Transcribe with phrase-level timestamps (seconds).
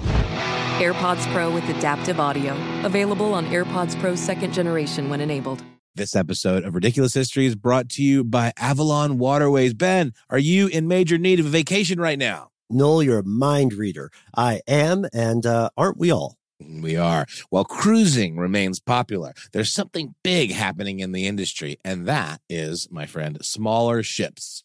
[0.00, 2.56] AirPods Pro with adaptive audio.
[2.84, 5.62] Available on AirPods Pro second generation when enabled.
[5.96, 9.74] This episode of Ridiculous History is brought to you by Avalon Waterways.
[9.74, 12.50] Ben, are you in major need of a vacation right now?
[12.68, 14.10] Noel, you're a mind reader.
[14.36, 16.36] I am, and uh, aren't we all?
[16.58, 17.26] We are.
[17.50, 23.06] While cruising remains popular, there's something big happening in the industry, and that is, my
[23.06, 24.64] friend, smaller ships.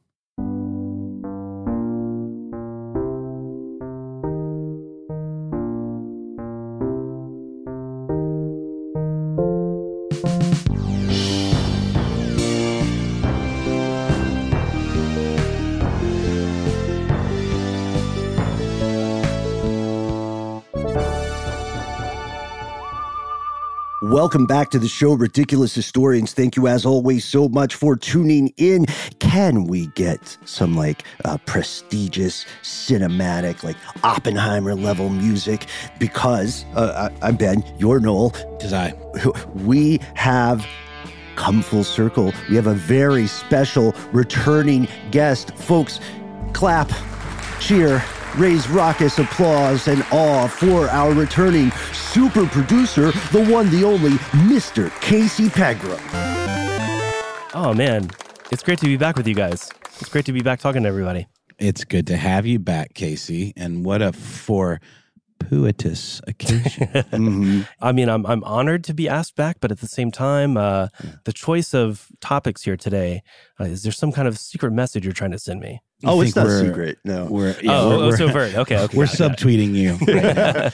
[24.31, 26.31] Welcome back to the show, Ridiculous Historians.
[26.31, 28.85] Thank you, as always, so much for tuning in.
[29.19, 33.75] Can we get some like uh, prestigious, cinematic, like
[34.05, 35.65] Oppenheimer level music?
[35.99, 38.29] Because uh, I, I'm Ben, you're Noel.
[38.51, 38.93] Because I.
[39.53, 40.65] We have
[41.35, 42.31] come full circle.
[42.49, 45.53] We have a very special returning guest.
[45.57, 45.99] Folks,
[46.53, 46.89] clap,
[47.59, 48.01] cheer
[48.37, 54.11] raise raucous applause and awe for our returning super producer, the one, the only,
[54.47, 54.91] Mr.
[55.01, 55.99] Casey Pegram.
[57.53, 58.09] Oh, man.
[58.51, 59.69] It's great to be back with you guys.
[59.99, 61.27] It's great to be back talking to everybody.
[61.59, 63.53] It's good to have you back, Casey.
[63.55, 64.81] And what a fortuitous
[66.27, 66.87] occasion.
[66.93, 67.61] mm-hmm.
[67.79, 70.87] I mean, I'm, I'm honored to be asked back, but at the same time, uh,
[71.25, 73.21] the choice of topics here today
[73.59, 75.81] uh, is there some kind of secret message you're trying to send me?
[76.03, 76.99] Oh, it's not secret.
[77.03, 77.25] No.
[77.25, 78.79] We're, yeah, oh, we're, oh, we're, so very okay.
[78.79, 79.97] Okay, we're subtweeting you.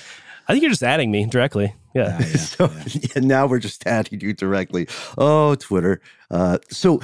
[0.48, 1.76] I think you're just adding me directly.
[1.94, 2.20] Yeah.
[2.20, 4.88] yeah, yeah so yeah, now we're just adding you directly.
[5.18, 6.02] Oh, Twitter.
[6.32, 7.02] Uh, so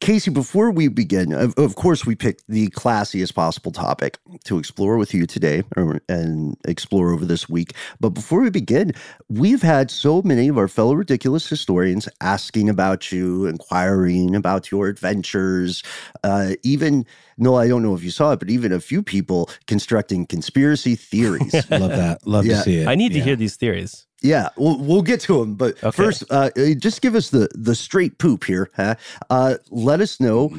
[0.00, 4.96] Casey, before we begin, of, of, course, we picked the classiest possible topic to explore
[4.96, 7.72] with you today or, and explore over this week.
[7.98, 8.92] But before we begin,
[9.28, 14.88] we've had so many of our fellow ridiculous historians asking about you, inquiring about your
[14.88, 15.82] adventures,
[16.22, 17.04] uh, even.
[17.36, 20.96] No, I don't know if you saw it, but even a few people constructing conspiracy
[20.96, 21.52] theories.
[21.70, 22.26] Love that.
[22.26, 22.56] Love Yeah.
[22.56, 22.88] to see it.
[22.88, 24.07] I need to hear these theories.
[24.22, 25.90] Yeah, we'll, we'll get to them, but Okay.
[25.96, 28.68] first, uh, uh, just give us the the straight poop here.
[28.74, 28.96] Huh?
[29.30, 30.50] Uh, let us know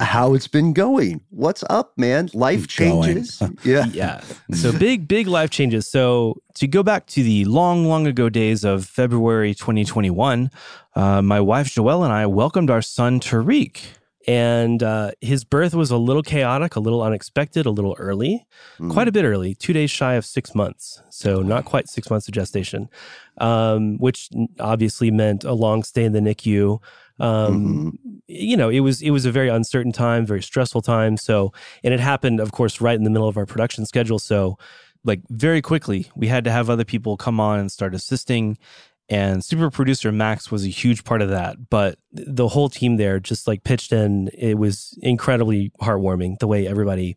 [0.00, 1.20] how it's been going.
[1.30, 2.30] What's up, man?
[2.32, 3.42] Life changes.
[3.64, 4.20] yeah, Yeah.
[4.54, 5.90] So big, big life changes.
[5.90, 10.50] So to go back to the long, long ago days of February 2021,
[10.94, 13.80] uh, my wife Joelle and I welcomed our son Tariq.
[14.28, 18.46] And uh, his birth was a little chaotic, a little unexpected, a little early,
[18.90, 21.02] quite a bit early, two days shy of six months.
[21.08, 22.90] So, not quite six months of gestation,
[23.38, 24.28] um, which
[24.60, 26.78] obviously meant a long stay in the NICU.
[27.18, 31.16] Um, You know, it was it was a very uncertain time, very stressful time.
[31.16, 31.52] So,
[31.82, 34.18] and it happened, of course, right in the middle of our production schedule.
[34.18, 34.58] So,
[35.04, 38.58] like very quickly, we had to have other people come on and start assisting.
[39.10, 41.70] And super producer Max was a huge part of that.
[41.70, 44.28] But the whole team there just like pitched in.
[44.34, 47.16] It was incredibly heartwarming the way everybody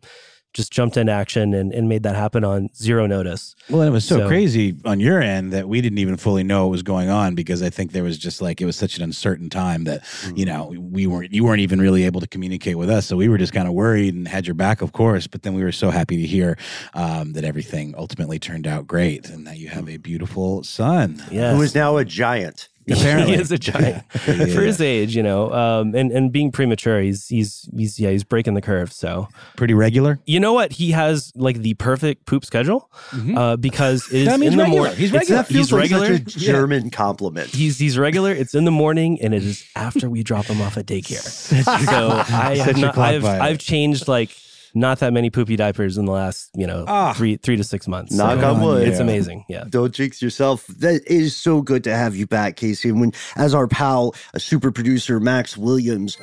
[0.53, 3.55] just jumped into action and, and made that happen on zero notice.
[3.69, 6.43] Well, and it was so, So- crazy on your end that we didn't even fully
[6.43, 8.97] know what was going on because I think there was just like it was such
[8.97, 10.03] an uncertain time that
[10.35, 13.29] you know we weren't you weren't even really able to communicate with us, so we
[13.29, 15.27] were just kind of worried and had your back, of course.
[15.27, 16.57] But then we were so happy to hear
[16.93, 21.23] um, that everything ultimately turned out great and that you have a beautiful son.
[21.31, 21.55] Yeah.
[21.55, 22.67] Who is now a giant.
[22.99, 23.35] Apparently.
[23.35, 24.45] he is a giant Yeah.
[24.45, 28.23] for his age, you know, um, and and being premature, he's he's he's yeah he's
[28.23, 28.91] breaking the curve.
[28.93, 29.27] So
[29.57, 30.19] Pretty regular.
[30.25, 30.71] you know what?
[30.71, 32.89] He has like the perfect poop schedule
[33.35, 34.95] uh, because it is That means in the morning.
[34.95, 36.17] He's It's, that feels He's like regular.
[36.17, 37.49] such a German compliment.
[37.49, 38.31] He's he's regular.
[38.31, 41.21] It's in the morning, and it is after we drop him off at daycare.
[41.21, 43.25] so I have not, I've.
[43.25, 44.35] I've changed like
[44.73, 47.13] not that many poopy diapers in the last you know Ah.
[47.13, 48.13] three three to six months.
[48.13, 48.87] Knock So on wood.
[48.87, 49.03] It's Yeah.
[49.03, 49.45] amazing.
[49.49, 49.63] Yeah.
[49.69, 50.65] Don't jinx yourself.
[50.67, 52.89] That is so good to have you back, Casey.
[52.89, 56.17] And when, as our pal, a super producer, Max Williams,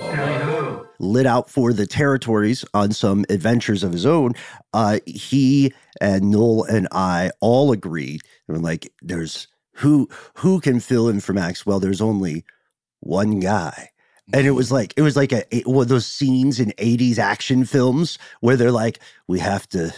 [0.98, 4.32] lit out for the territories on some adventures of his own,
[4.72, 8.22] uh, he and Noel and I all agreed.
[8.46, 11.64] They were like, "There's who who can fill in for Max?
[11.66, 12.44] Well, there's only
[13.00, 13.90] one guy."
[14.32, 17.64] And it was like it was like a one of those scenes in '80s action
[17.64, 19.94] films where they're like, "We have to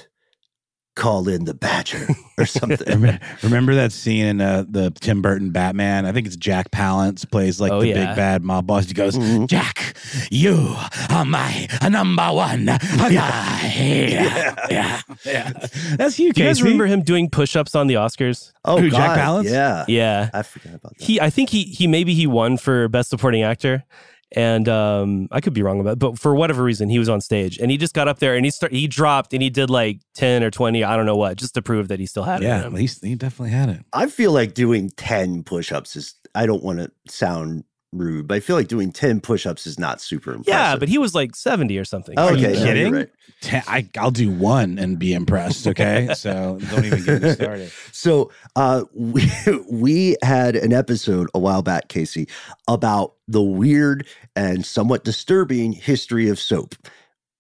[0.97, 2.07] call in the Badger"
[2.39, 2.79] or something.
[2.87, 6.07] Remember, remember that scene in uh, the Tim Burton Batman?
[6.07, 8.07] I think it's Jack Palance plays like Oh, the yeah.
[8.07, 8.87] big bad mob boss.
[8.87, 9.49] He goes, Mhm.
[9.49, 9.97] Jack,
[10.31, 10.75] you
[11.09, 12.67] are my number one
[12.99, 13.73] guy.
[13.75, 15.53] Yeah, yeah, yeah.
[15.97, 16.63] That's you, Do you guys Casey.
[16.65, 18.53] remember him doing push-ups on the Oscars?
[18.65, 19.51] Oh, Who, Jack God, Palance?
[19.51, 19.85] Yeah.
[19.89, 20.31] Yeah.
[20.35, 21.05] I forgot about that.
[21.05, 23.85] He I think he he maybe he won for best supporting actor.
[24.33, 27.21] And um, I could be wrong about it, but for whatever reason, he was on
[27.21, 29.71] stage and he just got up there and he start he dropped and he did
[29.71, 32.43] like ten or twenty, I don't know what, just to prove that he still had
[32.43, 32.47] it.
[32.47, 33.85] Yeah, at least he definitely had it.
[33.93, 38.37] I feel like doing 10 push ups is, I don't want to sound rude, but
[38.37, 40.49] I feel like doing 10 push ups is not super impressive.
[40.49, 42.15] Yeah, but he was like 70 or something.
[42.19, 42.93] Oh, Are you okay, you're kidding?
[42.93, 43.11] right.
[43.41, 45.67] Ten, I, I'll do one and be impressed.
[45.67, 47.73] Okay, so don't even get me started.
[47.93, 49.31] So uh, we,
[49.71, 52.29] we had an episode a while back, Casey,
[52.69, 54.07] about the weird
[54.37, 56.75] and somewhat disturbing history of soap,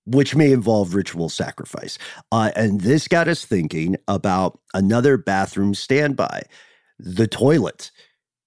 [0.06, 1.98] which may involve ritual sacrifice.
[2.32, 6.42] Uh, and this got us thinking about another bathroom standby,
[6.98, 7.90] the toilet.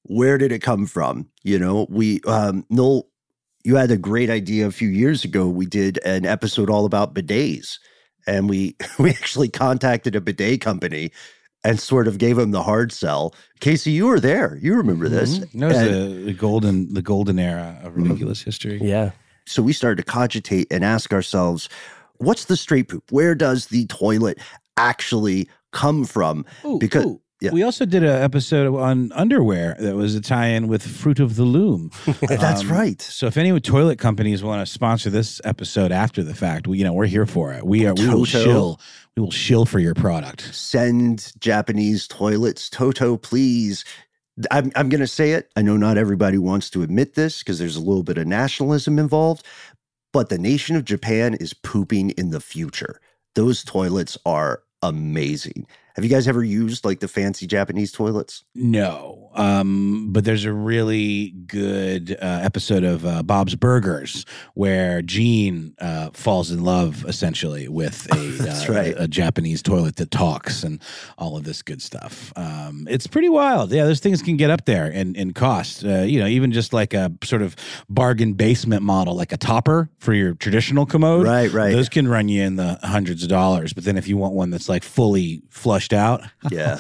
[0.04, 1.30] Where did it come from?
[1.44, 3.08] You know, we, um, Noel,
[3.64, 5.48] you had a great idea a few years ago.
[5.48, 7.78] We did an episode all about bidets,
[8.28, 11.12] and we we actually contacted a bidet company
[11.66, 13.34] and sort of gave him the hard sell.
[13.62, 14.58] Casey, you were there.
[14.62, 15.40] You remember this.
[15.40, 15.60] Mhm.
[15.62, 18.80] That was And the, the golden the golden era of ridiculous history.
[18.82, 19.12] Yeah.
[19.48, 21.70] so we started to cogitate and ask ourselves,
[22.18, 23.10] what's the straight poop?
[23.12, 24.40] Where does the toilet
[24.76, 26.46] actually come from?
[26.66, 27.22] Ooh, Because- ooh.
[27.44, 27.52] Yeah.
[27.52, 31.44] We also did an episode on underwear that was a tie-in with Fruit of the
[31.44, 31.92] Loom.
[32.22, 33.02] That's Um, right.
[33.02, 36.84] So if any toilet companies want to sponsor this episode after the fact, we you
[36.86, 37.66] know we're here for it.
[37.66, 38.44] We are we will Toto.
[38.44, 38.82] shill
[39.18, 40.42] we will shill for your product.
[40.54, 43.84] Send Japanese toilets, Toto, please.
[44.50, 45.52] I'm, I'm going to say it.
[45.56, 48.98] I know not everybody wants to admit this because there's a little bit of nationalism
[48.98, 49.46] involved,
[50.12, 53.00] but the nation of Japan is pooping in the future.
[53.36, 55.68] Those toilets are amazing.
[55.96, 58.44] Have you guys ever used like the fancy Japanese toilets?
[58.56, 65.76] No, um, but there's a really good uh, episode of uh, Bob's Burgers where Gene
[65.80, 68.94] uh, falls in love essentially with a, uh, right.
[68.96, 70.82] a, a Japanese toilet that talks and
[71.18, 72.32] all of this good stuff.
[72.36, 73.72] Um, it's pretty wild.
[73.72, 75.84] Yeah, those things can get up there in, in cost.
[75.84, 77.56] Uh, you know, even just like a sort of
[77.90, 81.26] bargain basement model, like a topper for your traditional commode.
[81.26, 81.72] Right, right.
[81.72, 83.74] Those can run you in the hundreds of dollars.
[83.74, 85.42] But then if you want one that's like fully
[85.84, 86.80] flushed out, Yeah.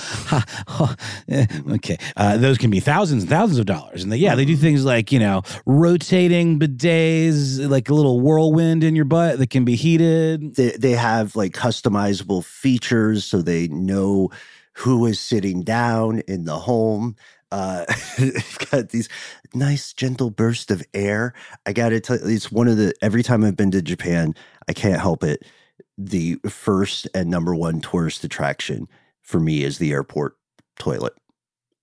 [1.74, 4.55] Okay, uh, those can be thousands and thousands of dollars, and they, yeah, they do
[4.55, 9.65] things like you know rotating bidets, like a little whirlwind in your butt that can
[9.65, 10.55] be heated.
[10.55, 14.29] they, they have like customizable features so they know
[14.74, 17.15] who is sitting down in the home.
[17.51, 17.86] Uh,
[18.72, 19.07] got these
[19.53, 21.33] nice gentle bursts of air.
[21.67, 24.33] I got to tell you, it's one of the every time I've been to Japan,
[24.67, 25.45] I can't help it.
[25.98, 28.88] The first and number one tourist attraction
[29.22, 30.36] for me is the airport
[30.78, 31.14] toilet.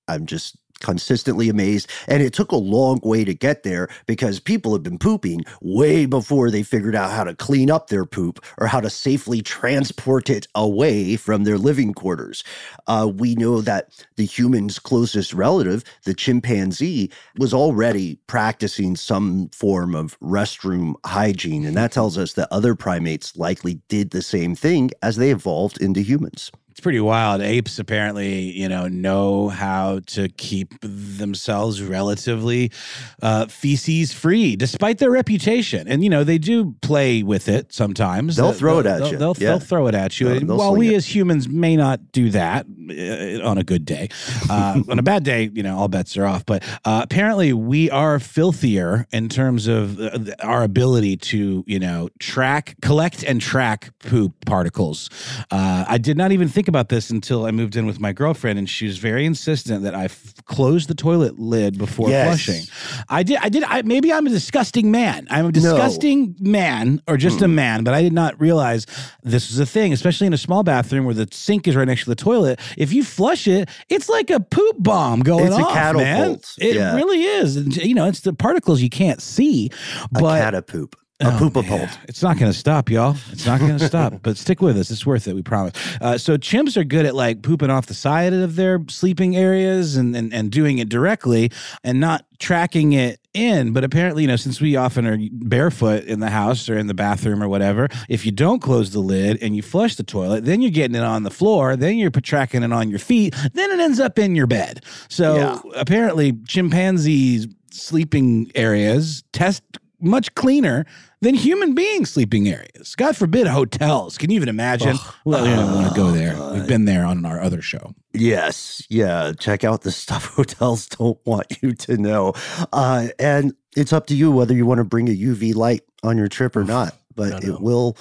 [0.08, 1.90] I'm just consistently amazed.
[2.08, 6.06] And it took a long way to get there because people have been pooping way
[6.06, 10.30] before they figured out how to clean up their poop or how to safely transport
[10.30, 12.44] it away from their living quarters.
[12.86, 19.94] Uh, we know that the human's closest relative, the chimpanzee, was already practicing some form
[19.94, 21.64] of restroom hygiene.
[21.64, 25.80] And that tells us that other primates likely did the same thing as they evolved
[25.80, 26.50] into humans.
[26.80, 27.42] It's pretty wild.
[27.42, 32.72] Apes apparently, you know, know how to keep themselves relatively
[33.20, 35.86] uh, feces free, despite their reputation.
[35.88, 38.36] And you know, they do play with it sometimes.
[38.36, 39.18] They'll throw it at they'll, you.
[39.18, 39.48] They'll, Yeah.
[39.50, 40.30] they'll throw it at you.
[40.30, 40.96] They'll- they'll while we it.
[40.96, 44.08] as humans may not do that uh, on a good day,
[44.48, 46.46] uh, on a bad day, you know, all bets are off.
[46.46, 52.08] But uh, apparently, we are filthier in terms of uh, our ability to, you know,
[52.20, 55.10] track, collect, and track poop particles.
[55.50, 58.58] Uh, I did not even think about this until I moved in with my girlfriend,
[58.58, 62.28] and she was very insistent that I f- close the toilet lid before Yes.
[62.44, 62.64] flushing.
[63.10, 63.36] I did.
[63.42, 63.64] I did.
[63.64, 65.26] I, maybe I'm a disgusting man.
[65.30, 67.54] I'm a disgusting man, or just a Hmm.
[67.56, 67.84] man.
[67.84, 68.86] But I did not realize
[69.22, 72.04] this was a thing, especially in a small bathroom where the sink is right next
[72.04, 72.58] to the toilet.
[72.78, 76.38] If you flush it, it's like a poop bomb going It's a off, man.
[76.58, 76.94] It Yeah.
[76.96, 77.56] really is.
[77.84, 79.70] You know, it's the particles you can't see,
[80.10, 80.54] but.
[80.54, 81.50] A Oh, poop a man.
[81.50, 81.98] pult.
[82.08, 83.16] It's not going to stop, y'all.
[83.32, 84.14] It's not going to stop.
[84.22, 84.90] But stick with us.
[84.90, 85.34] It's worth it.
[85.34, 85.72] We promise.
[86.00, 89.96] Uh, so chimps are good at like pooping off the side of their sleeping areas
[89.96, 91.50] and, and and doing it directly
[91.84, 93.72] and not tracking it in.
[93.72, 96.94] But apparently, you know, since we often are barefoot in the house or in the
[96.94, 100.62] bathroom or whatever, if you don't close the lid and you flush the toilet, then
[100.62, 101.76] you're getting it on the floor.
[101.76, 103.34] Then you're tracking it on your feet.
[103.52, 104.84] Then it ends up in your bed.
[105.08, 105.60] So Yeah.
[105.76, 109.62] apparently, chimpanzees sleeping areas test
[110.00, 110.84] much cleaner
[111.20, 112.94] than human being sleeping areas.
[112.96, 114.16] God forbid hotels.
[114.18, 114.96] Can you even imagine?
[115.24, 116.36] well, we don't want to go there.
[116.52, 117.94] We've been there on our other show.
[118.12, 118.86] Yes.
[118.88, 119.32] Yeah.
[119.38, 122.32] Check out the stuff hotels don't want you to know.
[122.72, 126.16] Uh, and it's up to you whether you want to bring a UV light on
[126.16, 126.96] your trip or not.
[127.14, 127.96] But it will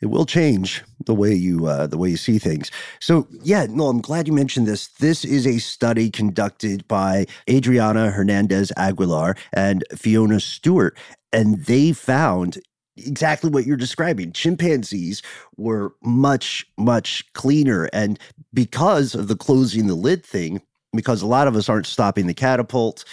[0.00, 2.70] it will change the way you uh, the way you see things.
[3.00, 4.88] So yeah, no, I'm glad you mentioned this.
[4.88, 10.96] This is a study conducted by Adriana Hernandez Aguilar and Fiona Stewart,
[11.32, 12.58] and they found
[12.96, 14.32] exactly what you're describing.
[14.32, 15.22] Chimpanzees
[15.56, 18.18] were much much cleaner, and
[18.52, 20.62] because of the closing the lid thing,
[20.94, 23.04] because a lot of us aren't stopping the catapult.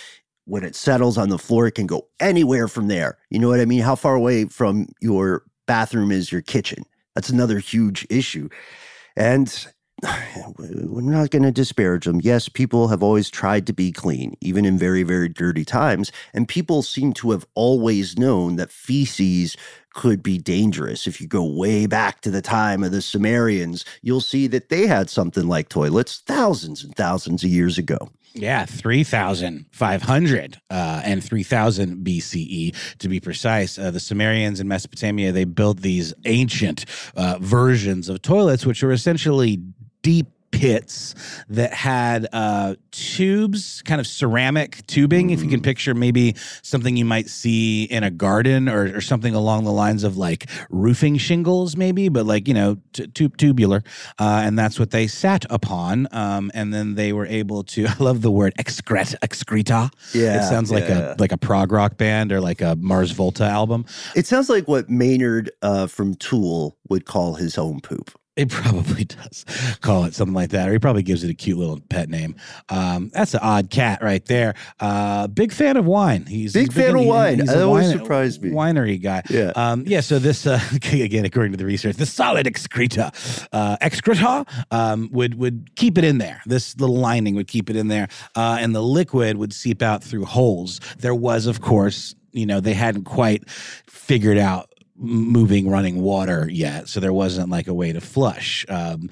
[0.50, 3.18] When it settles on the floor, it can go anywhere from there.
[3.30, 3.82] You know what I mean?
[3.82, 6.84] How far away from your bathroom is your kitchen?
[7.16, 8.50] That's another huge issue.
[9.16, 9.68] And
[10.60, 12.22] we're not going to disparage them.
[12.22, 16.12] Yes, people have always tried to be clean, even in very, very dirty times.
[16.34, 19.58] And people seem to have always known that feces
[19.94, 21.08] could be dangerous.
[21.08, 24.86] If you go way back to the time of the Sumerians, you'll see that they
[24.86, 27.98] had something like toilets thousands and thousands of years ago.
[28.38, 33.80] Yeah, 3,500 uh, and 3000 BCE to be precise.
[33.80, 38.92] Uh, the Sumerians in Mesopotamia, they built these ancient uh, versions of toilets, which were
[38.92, 39.60] essentially
[40.04, 40.28] deep
[40.58, 41.14] pits
[41.50, 45.30] that had uh, tubes, kind of ceramic tubing.
[45.30, 49.36] If you can picture maybe something you might see in a garden or, or something
[49.36, 53.84] along the lines of like roofing shingles, maybe, but like, you know, t- tu- tubular.
[54.20, 56.08] Uh, and that's what they sat upon.
[56.12, 59.92] Um, and then they were able to, I love the word excret, excreta.
[60.14, 61.14] Yeah, It sounds like yeah.
[61.14, 63.86] a like a prog rock band or like a Mars Volta album.
[64.16, 68.12] It sounds like what Maynard uh, from Tool would call his own poop.
[68.38, 69.46] It probably does
[69.82, 72.36] call it something like that, or he probably gives it a cute little pet name.
[72.70, 74.54] Um, that's an odd cat right there.
[74.80, 76.26] Uh, big fan of wine.
[76.28, 77.40] He's Big he's fan of wine.
[77.40, 78.52] he's That a always wine- surprised me.
[78.52, 79.24] Winery guy.
[79.30, 79.52] Yeah.
[79.56, 80.02] Um, yeah.
[80.02, 80.60] So this uh,
[80.92, 83.12] again, according to the research, the solid excreta,
[83.52, 86.42] uh, excreta um, would would keep it in there.
[86.46, 90.04] This little lining would keep it in there, uh, and the liquid would seep out
[90.04, 90.80] through holes.
[91.00, 96.88] There was, of course, you know, they hadn't quite figured out moving running water yet
[96.90, 99.10] so there wasn't like a way to flush um,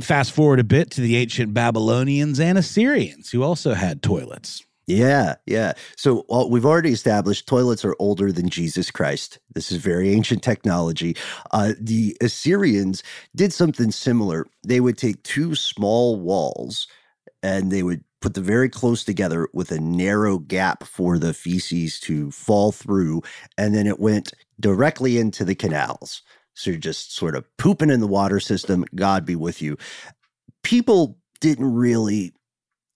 [0.00, 5.36] fast forward a bit to the ancient babylonians and assyrians who also had toilets Yeah,
[5.46, 5.74] yeah.
[5.96, 9.38] So well, we've already established toilets are older than Jesus Christ.
[9.54, 11.16] This is very ancient technology.
[11.52, 13.02] Uh, the Assyrians
[13.36, 14.46] did something similar.
[14.66, 16.88] They would take two small walls
[17.42, 22.00] and they would put them very close together with a narrow gap for the feces
[22.00, 23.22] to fall through.
[23.58, 26.22] And then it went directly into the canals.
[26.54, 28.84] So you're just sort of pooping in the water system.
[28.94, 29.76] God be with you.
[30.62, 32.32] People didn't really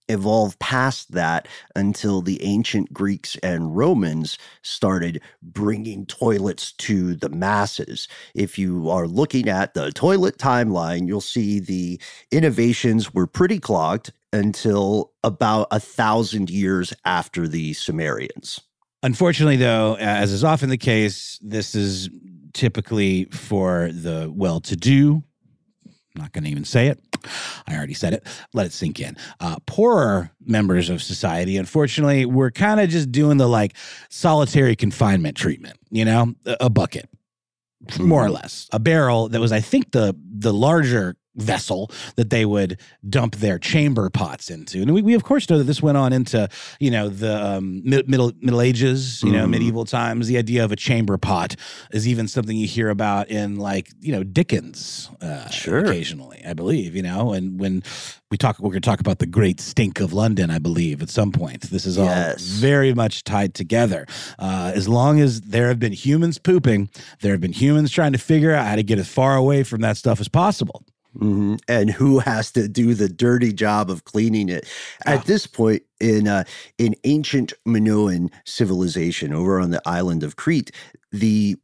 [0.08, 8.06] evolve past that until the ancient Greeks and Romans started bringing toilets to the masses.
[8.34, 14.12] If you are looking at the toilet timeline, you'll see the innovations were pretty clogged
[14.32, 18.60] until about a thousand years after the Sumerians.
[19.04, 22.08] Unfortunately, though, as is often the case, this is
[22.54, 25.22] typically for the well to do.
[25.84, 27.00] I'm not going to even say it.
[27.66, 28.26] I already said it.
[28.54, 29.18] Let it sink in.
[29.40, 33.76] Uh, poorer members of society, unfortunately, we're kind of just doing the like
[34.08, 37.10] solitary confinement treatment, you know, a, a bucket,
[37.98, 38.70] more or less.
[38.72, 43.58] A barrel that was, I think, the the larger vessel that they would dump their
[43.58, 44.80] chamber pots into.
[44.82, 46.48] And we, we of course know that this went on into,
[46.80, 49.50] you know, the um, mid- middle middle ages, you know, Mhm.
[49.50, 50.26] medieval times.
[50.28, 51.56] The idea of a chamber pot
[51.92, 55.80] is even something you hear about in like, you know, Dickens uh, Sure.
[55.84, 57.82] occasionally, I believe, you know, and when
[58.30, 61.10] we talk we're going to talk about the great stink of London, I believe, at
[61.10, 61.62] some point.
[61.70, 64.06] This is all very much tied together.
[64.38, 66.88] Uh, as long as there have been humans pooping,
[67.20, 69.80] there have been humans trying to figure out how to get as far away from
[69.82, 70.84] that stuff as possible.
[71.18, 71.58] Mhm.
[71.68, 74.66] And who has to do the dirty job of cleaning it?
[75.06, 75.22] At Ah.
[75.26, 76.44] this point in uh,
[76.78, 80.70] in ancient Minoan civilization over on the island of Crete,
[81.12, 81.56] the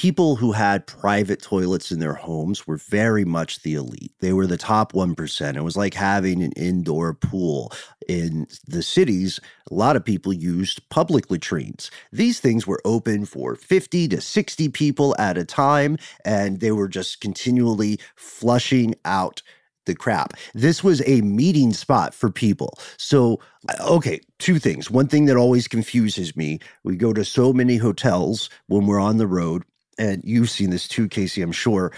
[0.00, 4.10] people who had private toilets in their homes were very much the elite.
[4.20, 5.56] They were the top 1%.
[5.56, 7.70] It was like having an indoor pool.
[8.08, 9.40] In the cities,
[9.70, 11.90] a lot of people used public latrines.
[12.12, 16.88] These things were open for 50 to 60 people at a time, and they were
[16.88, 19.42] just continually flushing out
[19.86, 20.34] the crap.
[20.54, 22.78] This was a meeting spot for people.
[22.96, 24.90] So, uh, okay, two things.
[24.90, 29.18] One thing that always confuses me we go to so many hotels when we're on
[29.18, 29.64] the road,
[30.00, 31.92] and you've seen this too, Casey, I'm sure.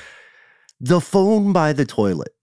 [0.81, 2.35] The phone by the toilet.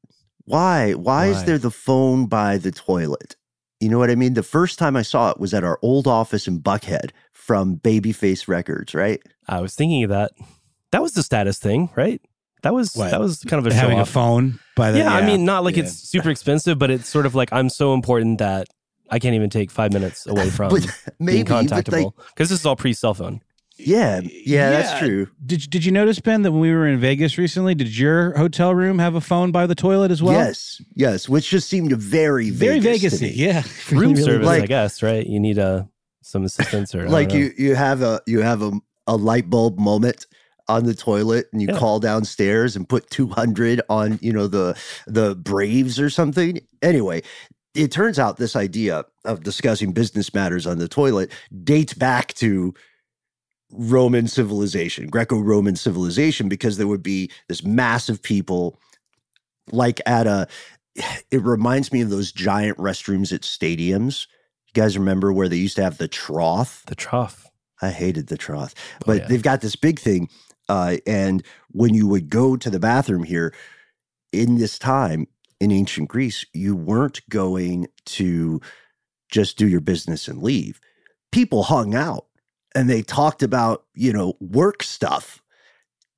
[0.45, 0.93] Why?
[0.93, 3.35] Why, is there the phone by the toilet?
[3.79, 4.33] You know what I mean?
[4.33, 8.47] The first time I saw it was at our old office in Buckhead from Babyface
[8.47, 9.21] Records, right?
[9.47, 10.31] I was thinking of that.
[10.91, 12.21] That was the status thing, right?
[12.63, 13.11] That was What?
[13.11, 15.63] that was kind of a show Having a phone by the yeah, I mean, not
[15.63, 15.83] like yeah.
[15.83, 18.67] it's super expensive, but it's sort of like I'm so important that
[19.09, 20.85] I can't even take five minutes away from but
[21.19, 23.41] maybe, being but contactable like, because this is all pre cell phone.
[23.79, 25.27] Yeah, yeah, that's true.
[25.45, 28.75] Did did you notice, Ben, that when we were in Vegas recently, did your hotel
[28.75, 30.33] room have a phone by the toilet as well?
[30.35, 33.35] yes, yes, which just seemed very, very Vegas, Vegas.
[33.37, 35.25] Yeah, Room Really service, like- I guess, right?
[35.25, 35.83] You need uh,
[36.21, 38.71] some assistance or like you you have a you have a,
[39.07, 40.25] a light bulb moment
[40.67, 41.77] on the toilet and you Yeah.
[41.79, 47.23] call downstairs and put 200 on you know the the braves or something anyway
[47.73, 51.31] it turns out this idea of discussing business matters on the toilet
[51.63, 52.73] dates back to
[53.71, 58.79] roman civilization greco-roman civilization because there would be this mass of people
[59.71, 60.47] like at a
[61.31, 64.27] it reminds me of those giant restrooms at stadiums
[64.67, 67.45] you guys remember where they used to have the trough the trough.
[67.81, 69.27] I hated the trough, Oh, but yeah.
[69.27, 70.27] they've got this big thing.
[70.67, 73.53] Uh, and when you would go to the bathroom here
[74.33, 75.27] in this time
[75.61, 78.59] in ancient Greece, you weren't going to
[79.29, 80.81] just do your business and leave.
[81.31, 82.25] People hung out
[82.75, 85.41] and they talked about, you know, work stuff.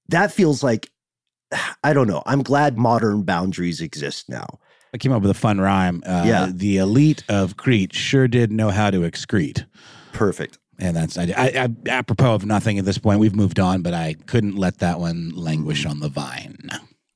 [0.09, 0.89] That feels like,
[1.83, 2.21] I don't know.
[2.25, 4.45] I'm glad modern boundaries exist now.
[4.93, 6.03] I came up with a fun rhyme.
[6.05, 6.51] Uh, Yeah.
[6.53, 9.65] the elite of Crete sure did know how to excrete.
[10.11, 10.57] Perfect.
[10.79, 13.19] And that's I, I, I apropos of nothing at this point.
[13.19, 16.69] We've moved on, but I couldn't let that one languish on the vine.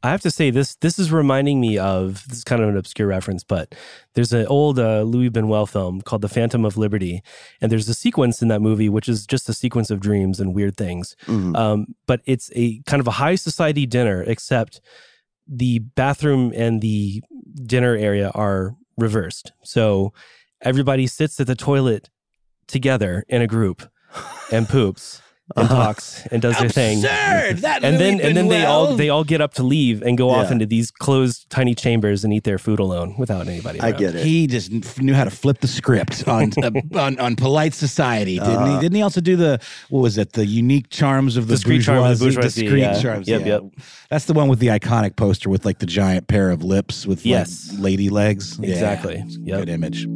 [0.06, 2.78] I have to say this this is reminding me of this is kind of an
[2.78, 3.74] obscure reference, but
[4.14, 7.24] there's an old uh, Louis Buñuel film called The Phantom of Liberty,
[7.60, 10.54] and there's a sequence in that movie which is just a sequence of dreams and
[10.54, 11.16] weird things.
[11.26, 11.58] Mhm.
[11.58, 14.80] Um, but it's a kind of a high society dinner, except
[15.48, 17.24] the bathroom and the
[17.64, 19.54] dinner area are reversed.
[19.64, 20.14] So
[20.62, 22.12] everybody sits at the toilet
[22.68, 23.90] together in a group
[24.52, 25.24] and poops
[25.56, 25.76] and Uh-huh.
[25.86, 26.98] talks and does their thing.
[27.06, 27.58] Absurd!
[27.60, 30.32] That And then and then they all they all get up to leave and go
[30.32, 33.80] off into these closed tiny chambers and eat their food alone without anybody.
[33.80, 34.26] I get it.
[34.26, 38.56] He just knew how to flip the script on uh, on, on polite society, didn't
[38.56, 38.82] Uh, he?
[38.82, 40.34] Didn't he also do the what was it?
[40.34, 42.36] The unique charms of the Discreet charms of the bourgeoisie?
[42.38, 43.02] bourgeoisie, Discreet yeah.
[43.02, 43.28] charms.
[43.28, 43.48] Yep, yeah.
[43.48, 43.64] yep.
[44.10, 47.20] That's the one with the iconic poster with like the giant pair of lips with
[47.20, 47.72] like, Yes.
[47.78, 48.60] lady legs.
[48.60, 49.18] Exactly.
[49.26, 49.60] it's a Yep.
[49.60, 50.08] Good image.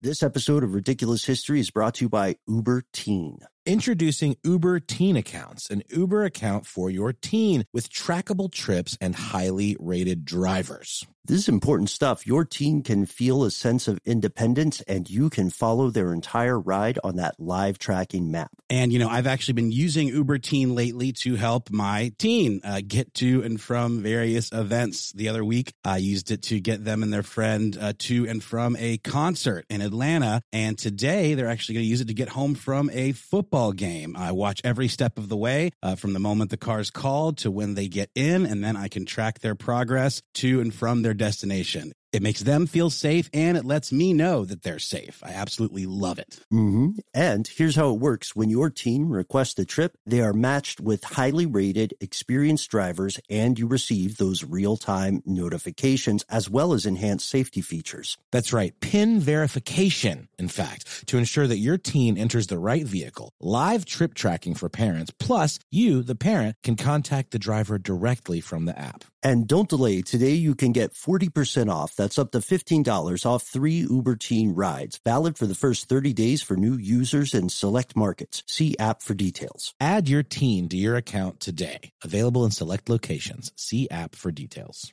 [0.00, 3.40] This episode of Ridiculous History is brought to you by Uber Teen.
[3.66, 9.76] Introducing Uber Teen Accounts, an Uber account for your teen with trackable trips and highly
[9.80, 11.04] rated drivers.
[11.28, 12.26] This is important stuff.
[12.26, 16.98] Your teen can feel a sense of independence and you can follow their entire ride
[17.04, 18.50] on that live tracking map.
[18.70, 22.80] And, you know, I've actually been using Uber Teen lately to help my teen uh,
[22.86, 25.12] get to and from various events.
[25.12, 28.42] The other week, I used it to get them and their friend uh, to and
[28.42, 30.40] from a concert in Atlanta.
[30.50, 34.16] And today, they're actually going to use it to get home from a football game.
[34.16, 37.50] I watch every step of the way uh, from the moment the car's called to
[37.50, 41.17] when they get in, and then I can track their progress to and from their
[41.18, 41.92] destination.
[42.10, 45.20] It makes them feel safe and it lets me know that they're safe.
[45.22, 46.40] I absolutely love it.
[46.50, 50.80] hmm And here's how it works when your team requests a trip, they are matched
[50.80, 56.86] with highly rated, experienced drivers, and you receive those real time notifications as well as
[56.86, 58.16] enhanced safety features.
[58.32, 60.27] That's right, PIN verification.
[60.38, 63.32] In fact, to ensure that your teen enters the right vehicle.
[63.40, 68.64] Live trip tracking for parents, plus you, the parent, can contact the driver directly from
[68.64, 69.04] the app.
[69.22, 70.02] And don't delay.
[70.02, 71.96] Today you can get 40% off.
[71.96, 75.00] That's up to $15 off three Uber Teen rides.
[75.04, 78.44] Valid for the first 30 days for new users in select markets.
[78.46, 79.74] See app for details.
[79.80, 81.90] Add your teen to your account today.
[82.04, 83.50] Available in select locations.
[83.56, 84.92] See app for details.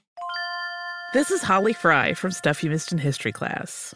[1.14, 3.96] This is Holly Fry from Stuff You Missed in History class.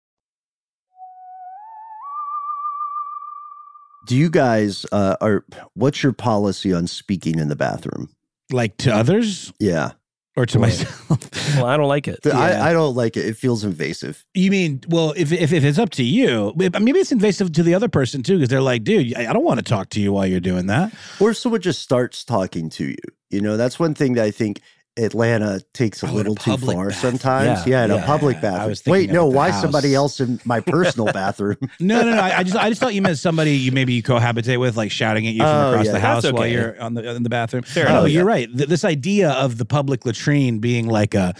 [4.07, 8.09] Do you guys uh, are what's your policy on speaking in the bathroom?
[8.51, 9.53] Like to others?
[9.59, 9.91] Yeah.
[10.37, 11.55] Or to Well, myself?
[11.57, 12.25] Well, I don't like it.
[12.25, 13.25] I, I don't like it.
[13.25, 14.25] It feels invasive.
[14.33, 17.75] You mean, well, if, if, if it's up to you, maybe it's invasive to the
[17.75, 20.13] other person too, because they're like, dude, I I don't want to talk to you
[20.13, 20.93] while you're doing that.
[21.19, 22.95] Or if someone just starts talking to you.
[23.29, 24.61] You know, that's one thing that I think
[25.03, 26.91] Atlanta takes a Oh, in a little too far bathroom.
[26.91, 27.65] sometimes.
[27.67, 28.03] Yeah, Yeah, in yeah.
[28.03, 28.75] a public I bathroom.
[28.93, 29.61] Wait, no, why house.
[29.61, 31.57] somebody else in my personal bathroom?
[31.79, 32.21] No, no, no.
[32.21, 34.91] I, I just, I just thought you meant somebody you maybe you cohabitate with, like
[34.91, 37.23] shouting at you from Oh, across yeah, the house that's while you're on the in
[37.23, 37.63] the bathroom.
[37.63, 38.09] Fair enough.
[38.09, 38.47] you're right.
[38.55, 41.33] Th- this idea of the public latrine being like a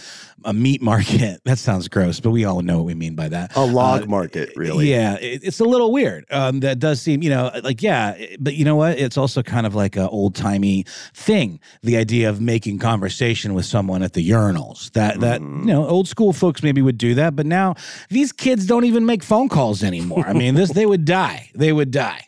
[0.44, 3.54] a meat market that sounds gross, but we all know what we mean by that.
[3.54, 4.90] A log Uh, market, really.
[4.90, 6.24] Yeah, it, it's a little weird.
[6.32, 8.98] Um, that does seem, you know, like yeah, but you know what?
[8.98, 11.60] It's also kind of like an old timey thing.
[11.84, 14.90] The idea of making conversation with someone at the urinals.
[14.92, 15.68] That that Mm-hmm.
[15.68, 17.74] you know, old school folks maybe would do that, but now
[18.10, 20.26] these kids don't even make phone calls anymore.
[20.26, 21.50] I mean, this they would die.
[21.54, 22.26] They would die.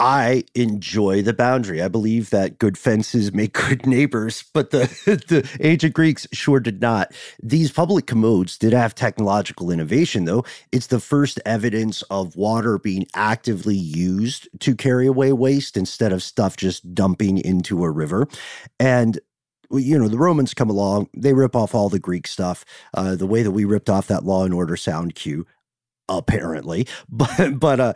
[0.00, 1.80] I enjoy the boundary.
[1.80, 4.80] I believe that good fences make good neighbors, but the,
[5.28, 7.12] the ancient Greeks sure did not.
[7.42, 10.44] These public commodes did have technological innovation, though.
[10.72, 16.24] It's the first evidence of water being actively used to carry away waste instead of
[16.24, 18.26] stuff just dumping into a river.
[18.80, 19.20] And
[19.70, 23.26] you know, the Romans come along, they rip off all the Greek stuff, uh, the
[23.26, 25.46] way that we ripped off that Law and Order sound cue,
[26.08, 26.86] apparently.
[27.08, 27.92] But but uh,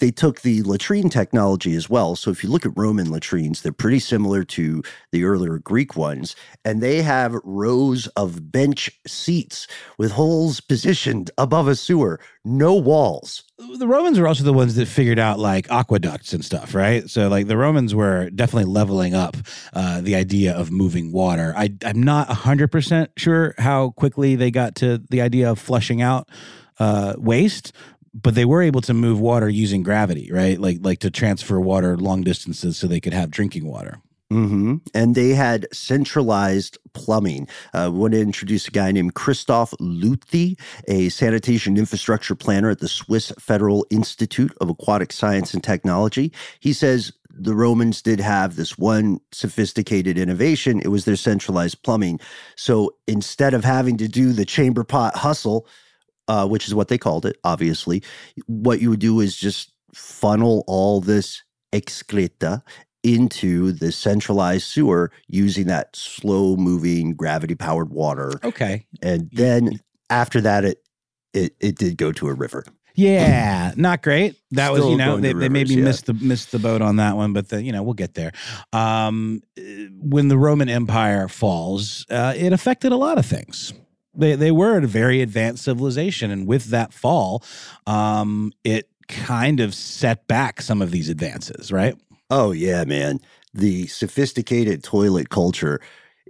[0.00, 2.16] they took the latrine technology as well.
[2.16, 6.34] So if you look at Roman latrines, they're pretty similar to the earlier Greek ones,
[6.64, 9.66] and they have rows of bench seats
[9.98, 13.44] with holes positioned above a sewer, no walls.
[13.58, 17.08] the Romans were also the ones that figured out like aqueducts and stuff, right?
[17.10, 19.36] So like the Romans were definitely leveling up
[19.72, 21.52] uh, the idea of moving water.
[21.56, 26.28] I, I'm not 100% sure how quickly they got to the idea of flushing out
[26.82, 27.72] uh, waste,
[28.12, 30.58] but they were able to move water using gravity, right?
[30.66, 33.94] Like like to transfer water long distances so they could have drinking water.
[34.30, 37.46] hmm And they had centralized plumbing.
[37.72, 42.80] Uh, we want to introduce a guy named Christoph Luthi, a sanitation infrastructure planner at
[42.80, 46.32] the Swiss Federal Institute of Aquatic Science and Technology.
[46.58, 50.80] He says the Romans did have this one sophisticated innovation.
[50.80, 52.20] It was their centralized plumbing.
[52.56, 55.66] So instead of having to do the chamber pot hustle,
[56.32, 58.02] uh, which is what they called it, obviously,
[58.46, 61.42] what you would do is just funnel all this
[61.74, 62.62] excreta
[63.02, 68.32] into the centralized sewer using that slow moving gravity powered water.
[68.42, 68.86] Okay.
[69.02, 70.82] And then after that, it,
[71.34, 72.64] it, it did go to a river.
[72.94, 74.36] Yeah, not great.
[74.52, 75.84] That was, you know, they, they maybe yeah.
[75.84, 78.32] missed the missed the boat on that one, but the, you know, we'll get there.
[78.72, 79.62] Um, uh,
[80.00, 83.74] when the Roman Empire falls, uh, it affected a lot of things.
[84.14, 87.42] They they were a very advanced civilization, and with that fall,
[87.86, 91.96] um, it kind of set back some of these advances, right?
[92.30, 93.20] Oh, yeah, man.
[93.52, 95.80] The sophisticated toilet culture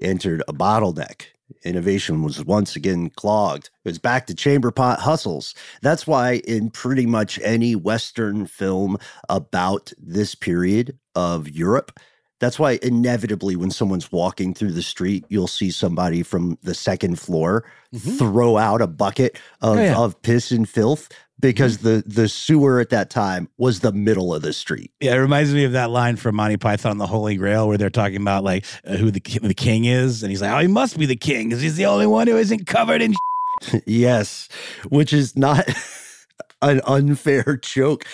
[0.00, 1.26] entered a bottleneck.
[1.64, 3.70] Innovation was once again clogged.
[3.84, 5.54] It was back to chamber pot hustles.
[5.80, 8.96] That's why, in pretty much any Western film
[9.28, 12.00] about this period of Europe,
[12.42, 17.18] that's why inevitably when someone's walking through the street, you'll see somebody from the second
[17.18, 18.18] floor Mhm.
[18.18, 19.96] throw out a bucket of, Oh, yeah.
[19.96, 21.08] of piss and filth
[21.40, 24.90] because the, the sewer at that time was the middle of the street.
[25.00, 27.90] Yeah, it reminds me of that line from Monty Python, The Holy Grail, where they're
[27.90, 30.98] talking about like uh, who the the king is, and he's like, "Oh, he must
[30.98, 33.14] be the king because he's the only one who isn't covered in."
[33.86, 34.48] yes,
[34.88, 35.64] which is not
[36.62, 38.04] an unfair joke.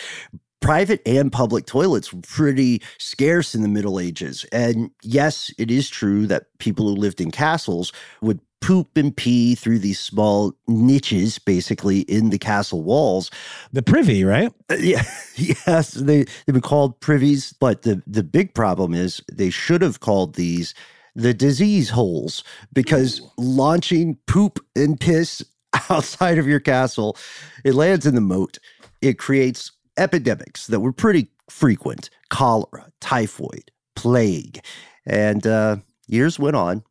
[0.61, 4.45] Private and public toilets were pretty scarce in the Middle Ages.
[4.53, 9.55] And yes, it is true that people who lived in castles would poop and pee
[9.55, 13.31] through these small niches, basically in the castle walls.
[13.73, 14.53] The privy, right?
[14.71, 15.05] Uh, Yeah,
[15.37, 20.01] yes, they they've been called privies, but the the big problem is they should have
[20.01, 20.75] called these
[21.15, 25.43] the disease holes because launching poop and piss
[25.91, 27.17] outside of your castle,
[27.65, 28.59] it lands in the moat.
[29.01, 34.61] It creates epidemics that were pretty frequent: cholera, typhoid, plague,
[35.07, 36.83] and uh, years went on,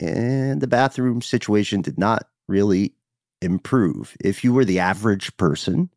[0.00, 2.94] and the bathroom situation did not really
[3.42, 4.16] improve.
[4.24, 5.90] If you were the average person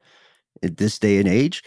[0.62, 1.64] at this day and age,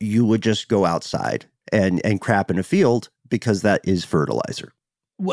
[0.00, 4.72] you would just go outside and and crap in a field because that is fertilizer.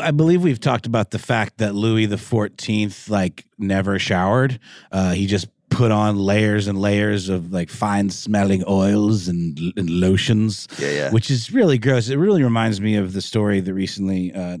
[0.00, 4.58] I believe we've talked about the fact that Louis the Fourteenth like never showered.
[4.90, 9.90] Uh, he just put on layers and layers of like fine smelling oils and, and
[9.90, 11.10] lotions, Yeah, yeah.
[11.10, 12.08] which is really gross.
[12.08, 14.58] It really reminds me of the story that recently uh,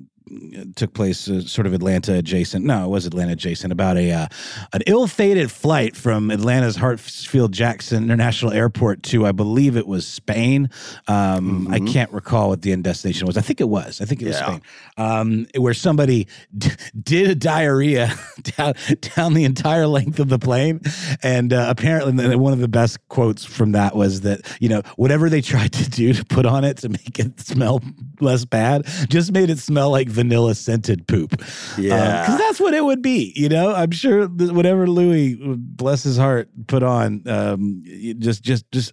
[0.76, 2.64] took place, uh, sort of Atlanta adjacent.
[2.64, 4.26] No, it was Atlanta adjacent about a uh,
[4.72, 10.70] an ill-fated flight from Atlanta's Hartsfield Jackson International Airport to, I believe it was Spain.
[11.08, 11.92] Um, I Mhm.
[11.92, 13.36] can't recall what the end destination was.
[13.36, 14.00] I think it was.
[14.00, 14.46] I think it was Yeah.
[14.46, 14.60] Spain
[14.96, 16.70] um, where somebody d-
[17.02, 18.12] did a diarrhea
[18.56, 18.74] down,
[19.16, 20.80] down the entire length of the plane.
[21.22, 25.28] And uh, apparently, one of the best quotes from that was that, you know, whatever
[25.28, 27.82] they tried to do to put on it to make it smell
[28.20, 31.34] less bad just made it smell like vanilla scented poop.
[31.76, 32.22] Yeah.
[32.22, 33.74] Because that's what it would be, you know?
[33.74, 37.82] I'm sure whatever Louis, bless his heart, put on, um,
[38.18, 38.92] just, just, just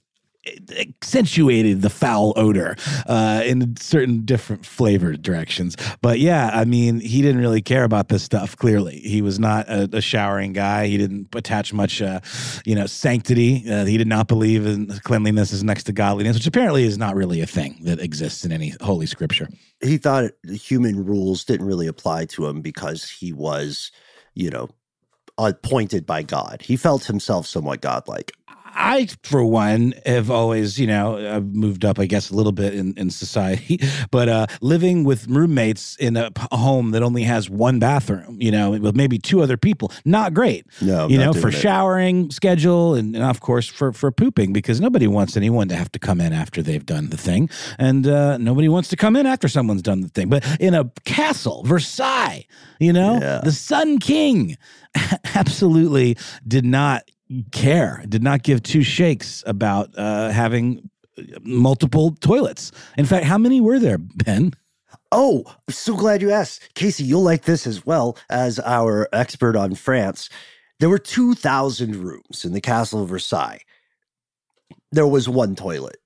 [0.77, 2.75] accentuated the foul odor
[3.05, 5.77] uh, in certain different flavor directions.
[6.01, 8.57] But yeah, I mean, he didn't really care about this stuff.
[8.57, 10.87] Clearly, he was not a, a showering guy.
[10.87, 12.21] He didn't attach much, uh,
[12.65, 13.69] you know, sanctity.
[13.69, 17.15] Uh, he did not believe in cleanliness is next to godliness, which apparently is not
[17.15, 19.47] really a thing that exists in any holy scripture.
[19.81, 23.91] He thought the human rules didn't really apply to him because he was,
[24.33, 24.69] you know,
[25.37, 26.61] appointed by God.
[26.61, 28.31] He felt himself somewhat godlike.
[28.73, 32.73] I, for one, have always, you know, I've moved up, I guess, a little bit
[32.73, 33.79] in, in society,
[34.11, 38.51] but uh, living with roommates in a p- home that only has one bathroom, you
[38.51, 40.65] know, with maybe two other people, not great.
[40.81, 41.53] No, you know, for it.
[41.53, 45.91] showering schedule and, and of course for for pooping because nobody wants anyone to have
[45.91, 49.25] to come in after they've done the thing, and uh, nobody wants to come in
[49.25, 50.29] after someone's done the thing.
[50.29, 52.45] But in a castle, Versailles,
[52.79, 53.41] you know, Yeah.
[53.43, 54.57] the Sun King
[55.35, 57.03] absolutely did not
[57.51, 60.89] care, did not give two shakes about uh, having
[61.43, 62.71] multiple toilets.
[62.97, 64.53] In fact, how many were there, Ben?
[65.11, 66.73] Oh, I'm so glad you asked.
[66.73, 70.29] Casey, you'll like this as well as our expert on France.
[70.79, 73.59] There were 2,000 rooms in the Castle of Versailles.
[74.91, 75.97] There was one toilet.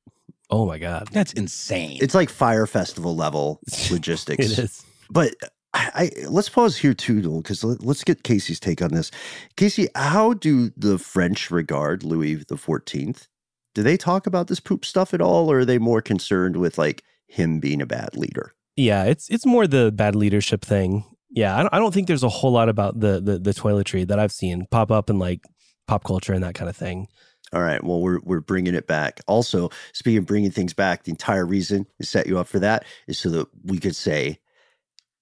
[0.50, 1.98] Oh my god, That's insane.
[2.02, 3.60] It's like fire festival level
[3.92, 4.46] logistics.
[4.46, 4.86] it is.
[5.10, 5.34] But
[5.76, 9.12] I, let's pause here too, because let's get Casey's take on this.
[9.58, 13.28] Casey, how do the French regard Louis the Fourteenth?
[13.74, 16.78] Do they talk about this poop stuff at all, or are they more concerned with
[16.78, 18.56] like him being a bad leader?
[18.78, 21.04] Yeah, it's it's more the bad leadership thing.
[21.30, 24.08] Yeah, I don't, I don't think there's a whole lot about the, the the toiletry
[24.08, 25.42] that I've seen pop up in like
[25.88, 27.08] pop culture and that kind of thing.
[27.54, 27.84] All right.
[27.84, 29.20] Well, we're we're bringing it back.
[29.28, 32.86] Also, speaking of bringing things back, the entire reason to set you up for that
[33.08, 34.40] is so that we could say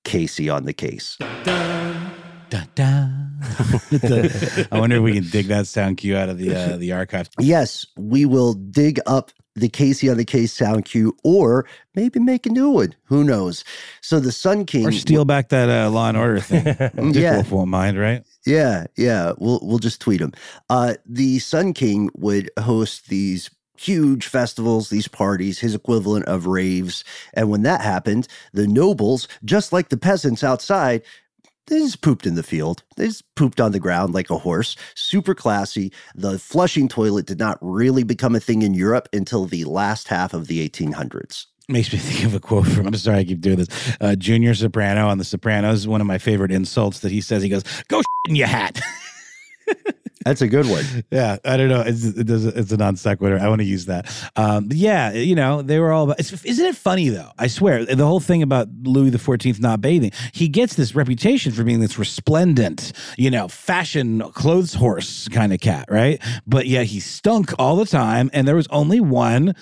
[0.03, 1.17] Casey on the case.
[2.49, 3.37] Dun, dun.
[3.89, 6.91] The- I wonder if we can dig that sound cue out of the uh, the
[6.91, 7.29] archive.
[7.39, 12.45] Yes, we will dig up the Casey on the case sound cue, or maybe make
[12.45, 12.95] a new one.
[13.05, 13.63] Who knows?
[14.01, 16.63] So the Sun King, Or steal back that uh, Law and Order thing.
[17.11, 17.35] Dick Yeah.
[17.35, 18.23] Wolf won't mind, right?
[18.45, 19.33] Yeah, yeah.
[19.37, 20.33] We'll we'll just tweet him.
[20.69, 23.49] Uh, the Sun King would host these
[23.83, 27.03] huge festivals, these parties, his equivalent of raves.
[27.33, 31.03] And when that happened, the nobles, just like the peasants outside,
[31.67, 32.83] They just pooped in the field.
[32.97, 34.75] They just pooped on the ground like a horse.
[34.95, 35.91] Super classy.
[36.13, 40.33] The flushing toilet did not really become a thing in Europe until the last half
[40.33, 41.45] of the 1800s.
[41.69, 43.69] Makes me think of a quote from, I'm sorry I keep doing this,
[44.01, 45.87] uh, Junior Soprano on The Sopranos.
[45.87, 48.81] One of my favorite insults that he says, he goes, go in your hat.
[50.25, 50.83] That's a good one.
[51.11, 51.81] Yeah, I don't know.
[51.81, 53.37] It's it's a non sequitur.
[53.39, 54.11] I want to use that.
[54.35, 56.19] Um, yeah, you know, they were all about.
[56.19, 57.29] Isn't it funny though?
[57.37, 61.51] I swear, the whole thing about Louis the Fourteenth not bathing, he gets this reputation
[61.51, 66.21] for being this resplendent, you know, fashion clothes horse kind of cat, right?
[66.47, 69.53] But yeah, he stunk all the time, and there was only one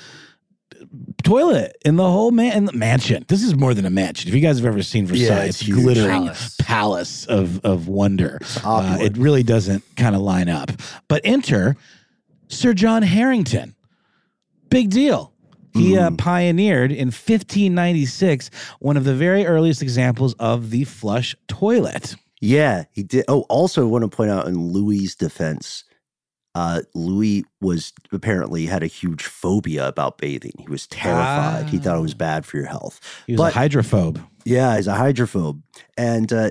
[1.24, 3.26] toilet in the whole man in the mansion.
[3.28, 4.30] This is more than a mansion.
[4.30, 6.56] If you guys have ever seen Versailles, Yeah, it's it's glittering Palace.
[6.60, 8.40] palace, of of wonder.
[8.64, 10.72] Uh, it really doesn't kind of line up.
[11.08, 11.76] But enter
[12.48, 13.76] Sir John Harington.
[14.70, 15.34] Big deal.
[15.74, 22.16] He uh, pioneered in 1596 one of the very earliest examples of the flush toilet.
[22.42, 23.24] Yeah, he did.
[23.30, 25.84] Oh, also want to point out in Louis' defense,
[26.56, 30.54] uh, Louis was apparently had a huge phobia about bathing.
[30.60, 31.70] He was terrified.
[31.70, 33.00] He thought it was bad for your health.
[33.28, 34.24] He was But- a hydrophobe.
[34.44, 35.62] Yeah, he's a hydrophobe.
[35.98, 36.50] And uh,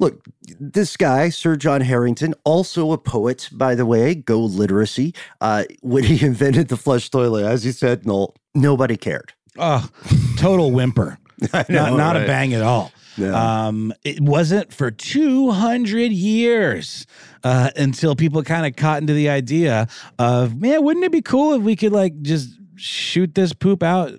[0.00, 0.24] look,
[0.58, 5.14] this guy, Sir John Harington, also a poet, by the way, go literacy.
[5.40, 9.32] Uh, when he invented the flush toilet, as you said, Noel, nobody cared.
[9.56, 9.88] Oh,
[10.36, 11.18] total whimper.
[11.52, 12.90] I not not a bang at all.
[13.16, 13.66] Yeah.
[13.66, 17.06] Um, it wasn't for 200 years
[17.42, 21.54] uh, until people kind of caught into the idea of, man, wouldn't it be cool
[21.54, 24.12] if we could like just shoot this poop out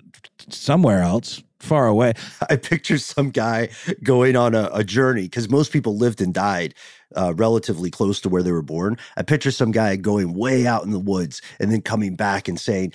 [0.48, 2.14] somewhere else, far away?
[2.50, 3.68] I picture some guy
[4.02, 6.74] going on a, a journey because most people lived and died
[7.14, 8.96] uh, relatively close to where they were born.
[9.16, 12.58] I picture some guy going way out in the woods and then coming back and
[12.58, 12.92] saying,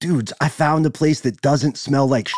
[0.00, 2.28] Dudes, I found a place that doesn't smell like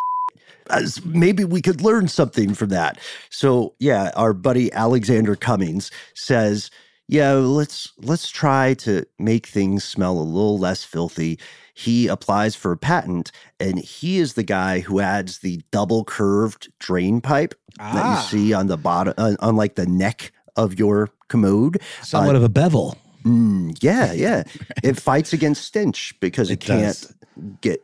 [1.05, 2.99] Maybe we could learn something from that.
[3.31, 6.71] So, yeah, our buddy Alexander Cummings says,
[7.09, 11.39] yeah, let's let's try to make things smell a little less filthy.
[11.75, 16.69] He applies for a patent, and he is the guy who adds the double curved
[16.79, 18.23] drain pipe that Ah.
[18.23, 21.81] you see on the bottom, on, on like the neck of your commode.
[22.03, 22.97] Somewhat of a bevel.
[23.25, 24.45] Mm, yeah, yeah.
[24.85, 27.15] It fights against stench because it, It can't does.
[27.61, 27.81] get.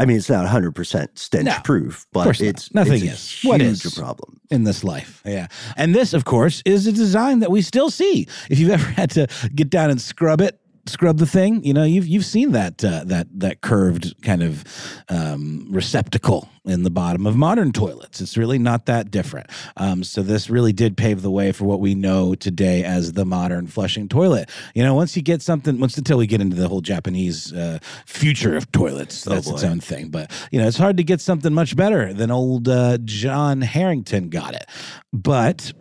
[0.00, 2.48] I mean, it's not 100% stench No, proof, but course not.
[2.48, 3.44] it's Nothing it's is.
[3.44, 3.94] a What is?
[3.94, 4.40] problem.
[4.50, 5.22] in this life.
[5.24, 5.46] Yeah.
[5.76, 8.26] And this, of course, is a design that we still see.
[8.48, 10.58] If you've ever had to get down and scrub it,
[10.90, 14.64] scrub the thing, you know, you've you've seen that uh, that that curved kind of
[15.08, 18.20] um, receptacle in the bottom of modern toilets.
[18.20, 19.48] It's really not that different.
[19.76, 23.24] Um, so this really did pave the way for what we know today as the
[23.24, 24.50] modern flushing toilet.
[24.74, 27.78] You know, once you get something, once until we get into the whole Japanese uh,
[28.04, 30.08] future of toilets, that's its own thing.
[30.08, 34.28] But you know, it's hard to get something much better than old uh, John Harington
[34.28, 34.66] got it.
[35.12, 35.72] But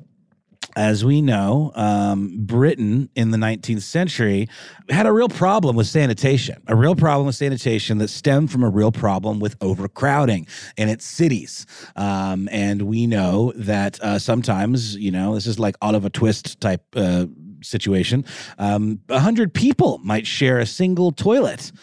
[0.80, 4.48] as we know, um, Britain in the 19th century
[4.90, 8.70] had a real problem with sanitation, a real problem with sanitation that stemmed from a
[8.70, 11.66] real problem with overcrowding in its cities.
[11.98, 16.86] Um, and we know that uh, sometimes, you know, this is like Oliver Twist type
[16.96, 17.26] uh,
[17.62, 18.24] situation.
[18.58, 21.74] Um, A hundred people might share a single toilet.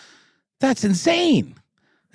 [0.60, 1.54] That's insane.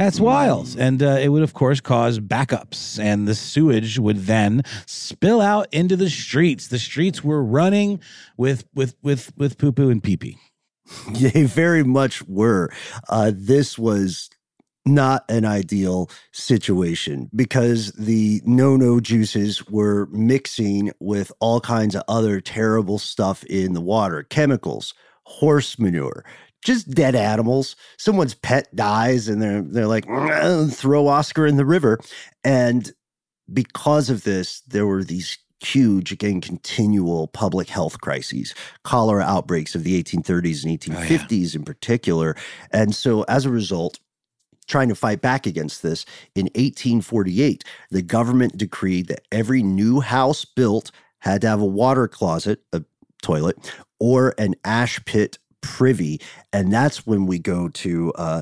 [0.01, 0.75] That's wild.
[0.79, 5.71] And uh, it would, of course, cause backups, and the sewage would then spill out
[5.71, 6.69] into the streets.
[6.69, 7.99] The streets were running
[8.35, 10.37] with with with with poo poo and pee pee.
[11.13, 12.71] They very much were.
[13.09, 14.31] Uh, this was
[14.87, 22.01] not an ideal situation because the no no juices were mixing with all kinds of
[22.07, 26.25] other terrible stuff in the water chemicals, horse manure.
[26.63, 27.75] Just dead animals.
[27.97, 31.99] Someone's pet dies, and they're they're like, "Mm, throw Oscar in the river.
[32.43, 32.91] And
[33.51, 39.83] because of this, there were these huge, again, continual public health crises, cholera outbreaks of
[39.83, 42.35] the 1830s and 1850s in particular.
[42.71, 43.99] And so as a result,
[44.67, 50.45] trying to fight back against this, in 1848, the government decreed that every new house
[50.45, 52.83] built had to have a water closet, a
[53.21, 53.57] toilet,
[53.99, 56.21] or an ash pit privy.
[56.51, 58.41] And that's when we go to uh,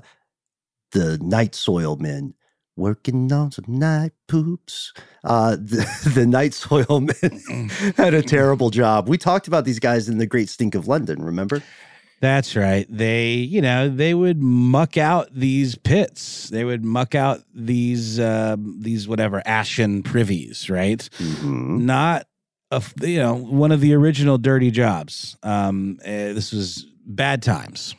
[0.92, 2.34] the night soil men
[2.80, 4.94] working on some night poops.
[5.24, 9.08] Uh, the, the night soil men had a terrible job.
[9.08, 11.62] We talked about these guys in the Great Stink of London, remember?
[12.22, 12.86] That's right.
[12.90, 16.50] They, you know, they would muck out these pits.
[16.50, 20.98] They would muck out these, um, these whatever ashen privies, right?
[21.18, 21.86] Mm-hmm.
[21.86, 22.28] Not,
[22.72, 25.38] a, you know, one of the original dirty jobs.
[25.44, 27.96] Um, uh, this was bad times.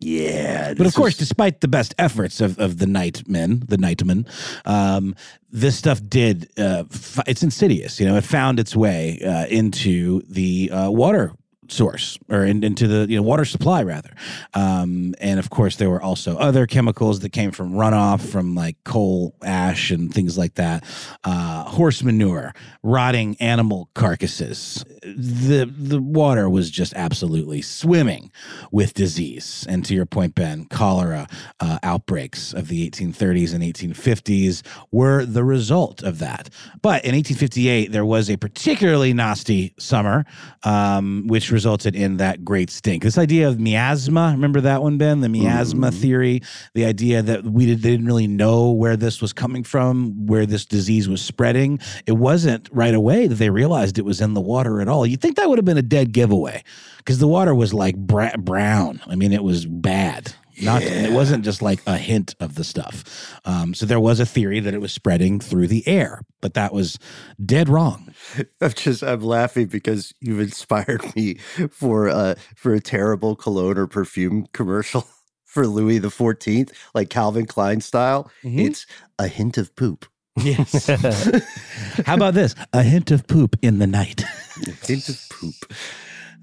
[0.00, 0.74] Yeah.
[0.74, 4.26] But of course, is- despite the best efforts of, of the nightmen, the nightmen,
[4.64, 5.14] um,
[5.50, 6.48] this stuff did.
[6.58, 8.00] Uh, f- it's insidious.
[8.00, 11.32] You know, it found its way uh, into the uh, water
[11.72, 14.10] source or in, into the you know water supply rather.
[14.54, 18.76] Um, and of course there were also other chemicals that came from runoff from like
[18.84, 20.84] coal ash and things like that.
[21.24, 24.84] Uh, horse manure rotting animal carcasses.
[25.02, 28.30] The the water was just absolutely swimming
[28.70, 29.66] with disease.
[29.68, 31.26] And to your point ben cholera
[31.60, 36.50] uh, outbreaks of the 1830s and 1850s were the result of that.
[36.82, 40.24] But in 1858 there was a particularly nasty summer
[40.64, 43.04] um, which resulted in that great stink.
[43.04, 45.20] This idea of miasma remember that one ben?
[45.20, 46.00] The miasma mm-hmm.
[46.00, 46.42] theory
[46.74, 50.44] the idea that we did, they didn't really know where this was coming from where
[50.44, 51.78] this disease was spreading.
[52.04, 55.06] It wasn't right away that they realized it was in the water at all.
[55.06, 56.64] You'd think that would have been a dead giveaway
[56.96, 59.00] because the water was like bra- brown.
[59.06, 63.04] I mean it was bad not it wasn't just like a hint of the stuff
[63.44, 66.72] um, so there was a theory that it was spreading through the air but that
[66.72, 66.98] was
[67.44, 68.12] dead wrong
[68.60, 71.34] I'm just I'm laughing because you've inspired me
[71.70, 75.06] for uh for a terrible cologne or perfume commercial
[75.44, 78.30] for Louis the Fourteenth, like Calvin Klein style.
[78.42, 78.68] Mhm.
[78.68, 78.86] It's
[79.18, 80.06] a hint of poop.
[80.38, 80.86] yes
[82.06, 84.24] how about this a hint of poop in the night
[84.66, 85.54] A hint of poop.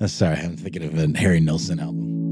[0.06, 2.29] Sorry i'm thinking of a harry nilsson album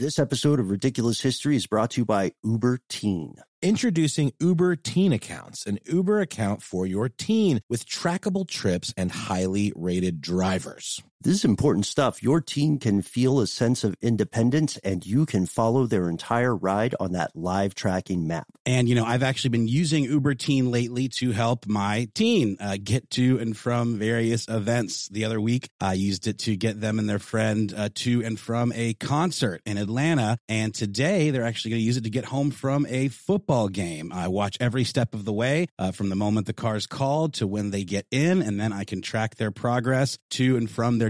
[0.00, 3.34] This episode of Ridiculous History is brought to you by Uber Teen.
[3.60, 9.74] Introducing Uber Teen Accounts, an Uber account for your teen with trackable trips and highly
[9.76, 11.02] rated drivers.
[11.22, 12.22] This is important stuff.
[12.22, 16.94] Your teen can feel a sense of independence and you can follow their entire ride
[16.98, 18.46] on that live tracking map.
[18.64, 22.78] And, you know, I've actually been using Uber Teen lately to help my teen uh,
[22.82, 25.08] get to and from various events.
[25.08, 28.40] The other week, I used it to get them and their friend uh, to and
[28.40, 30.38] from a concert in Atlanta.
[30.48, 34.10] And today, they're actually going to use it to get home from a football game.
[34.10, 37.46] I watch every step of the way uh, from the moment the car's called to
[37.46, 41.09] when they get in, and then I can track their progress to and from their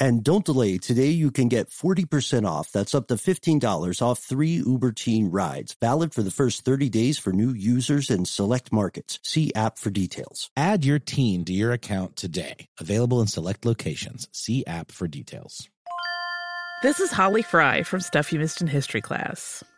[0.00, 0.78] And don't delay.
[0.78, 2.72] Today you can get 40% off.
[2.72, 5.76] That's up to $15 off three Uber Teen rides.
[5.78, 9.20] Valid for the first 30 days for new users in select markets.
[9.22, 10.50] See app for details.
[10.56, 12.66] Add your teen to your account today.
[12.80, 14.26] Available in select locations.
[14.32, 15.68] See app for details.
[16.82, 19.62] This is Holly Fry from Stuff You Missed in History class.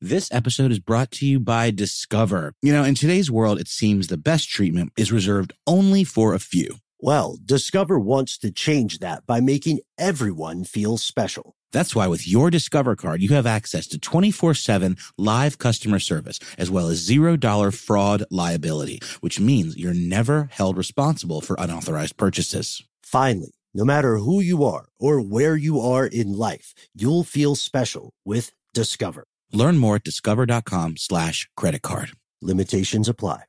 [0.00, 2.52] This episode is brought to you by Discover.
[2.62, 6.38] You know, in today's world, it seems the best treatment is reserved only for a
[6.38, 6.76] few.
[7.00, 11.56] Well, Discover wants to change that by making everyone feel special.
[11.72, 16.38] That's why with your Discover card, you have access to 24 7 live customer service,
[16.56, 22.84] as well as $0 fraud liability, which means you're never held responsible for unauthorized purchases.
[23.02, 28.12] Finally, no matter who you are or where you are in life, you'll feel special
[28.24, 29.24] with Discover.
[29.52, 32.12] Learn more at discover.com slash credit card.
[32.42, 33.42] Limitations apply.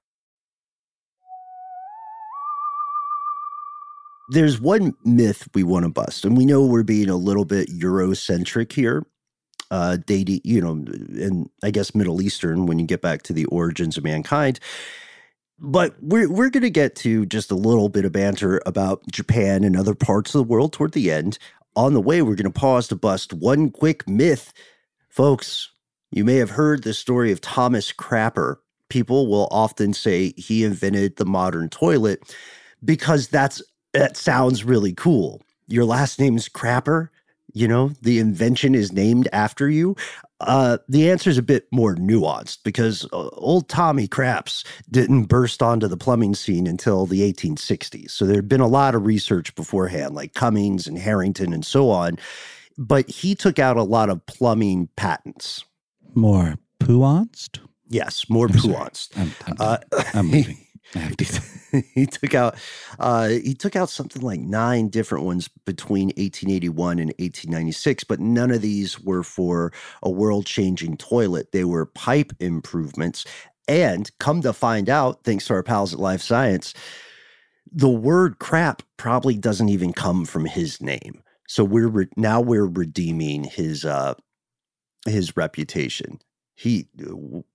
[4.31, 7.67] There's one myth we want to bust, and we know we're being a little bit
[7.69, 9.03] Eurocentric here,
[9.71, 13.45] uh, dating, you know, and I guess Middle Eastern when you get back to the
[13.45, 14.59] origins of mankind.
[15.57, 19.63] But we're we're going to get to just a little bit of banter about Japan
[19.63, 21.39] and other parts of the world toward the end.
[21.75, 24.53] On the way, we're going to pause to bust one quick myth,
[25.09, 25.69] folks.
[26.11, 28.57] You may have heard the story of Thomas Crapper.
[28.89, 32.35] People will often say he invented the modern toilet
[32.83, 33.61] because that's
[33.93, 35.41] that sounds really cool.
[35.67, 37.09] Your last name's Crapper,
[37.53, 39.95] you know, the invention is named after you.
[40.41, 45.61] Uh, the answer is a bit more nuanced because uh, old Tommy Craps didn't burst
[45.61, 48.11] onto the plumbing scene until the 1860s.
[48.11, 51.89] So there had been a lot of research beforehand, like Cummings and Harington and so
[51.89, 52.17] on.
[52.77, 55.65] But he took out a lot of plumbing patents.
[56.15, 57.59] More puanced?
[57.89, 59.11] Yes, more I'm.
[59.15, 59.77] I'm, I'm, Uh,
[60.13, 60.57] I'm moving.
[60.95, 61.13] I
[61.93, 62.55] he took out
[62.99, 68.51] uh, he took out something like nine different ones between 1881 and 1896 but none
[68.51, 73.25] of these were for a world-changing toilet they were pipe improvements
[73.67, 76.73] and come to find out thanks to our pals at Live Science
[77.71, 82.65] the word crap probably doesn't even come from his name so we're re- now we're
[82.67, 84.15] redeeming his uh
[85.05, 86.19] his reputation.
[86.55, 86.87] He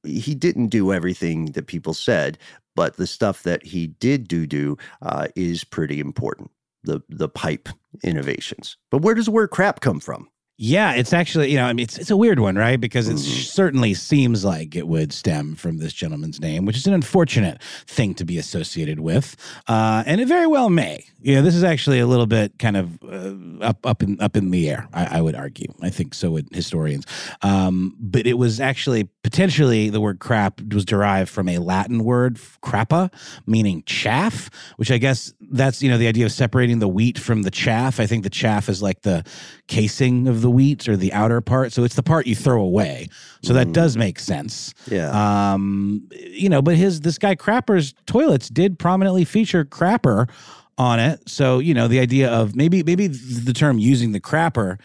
[0.03, 2.39] he didn't do everything that people said
[2.75, 6.51] but the stuff that he did do do uh, is pretty important.
[6.85, 7.69] The the pipe
[8.03, 8.77] innovations.
[8.91, 11.83] But where does the word crap come from Yeah, it's actually, you know, I mean,
[11.83, 12.81] it's, it's a weird one, right?
[12.81, 13.45] Because it Mhm.
[13.45, 18.15] certainly seems like it would stem from this gentleman's name, which is an unfortunate thing
[18.15, 19.35] to be associated with.
[19.67, 21.05] Uh, and it very well may.
[21.21, 24.37] You know, this is actually a little bit kind of uh, up, up, in, up
[24.37, 25.73] in the air, I, I would argue.
[25.83, 27.05] I think so would historians.
[27.43, 32.37] Um, but it was actually potentially the word crap was derived from a Latin word,
[32.63, 33.11] crappa,
[33.47, 37.43] meaning chaff, which I guess that's, you know, the idea of separating the wheat from
[37.43, 37.99] the chaff.
[37.99, 39.25] I think the chaff is like the
[39.67, 41.73] casing of the wheat or the outer part.
[41.73, 43.09] So it's the part you throw away.
[43.43, 43.73] So that Mm.
[43.81, 44.75] does make sense.
[44.91, 45.09] yeah
[45.55, 46.07] Um,
[46.43, 50.29] you know, but his this guy Crapper's toilets did prominently feature crapper
[50.77, 51.17] on it.
[51.29, 54.79] So, you know, the idea of maybe maybe the term using the crapper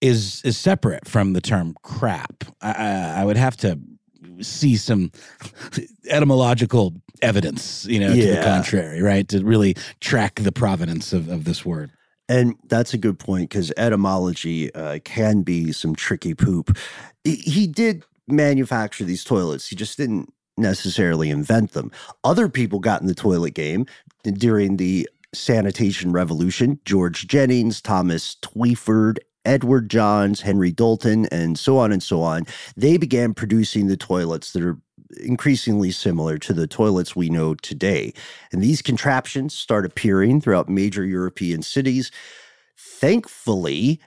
[0.00, 2.36] is is separate from the term crap.
[2.62, 3.78] I, I, I would have to
[4.40, 5.10] see some
[6.08, 9.28] etymological evidence, you know, to the contrary, right?
[9.28, 11.90] To really track the provenance of, of this word.
[12.28, 16.76] And that's a good point because etymology uh, can be some tricky poop.
[17.24, 21.90] He, did manufacture these toilets, he just didn't necessarily invent them.
[22.24, 23.86] Other people got in the toilet game
[24.22, 29.18] during the sanitation revolution George Jennings, Thomas Twyford.
[29.44, 32.46] Edward Johns, Henry Doulton, and so on and so on.
[32.76, 34.78] They began producing the toilets that are
[35.20, 38.12] increasingly similar to the toilets we know today.
[38.52, 42.10] And these contraptions start appearing throughout major European cities.
[42.78, 44.00] Thankfully,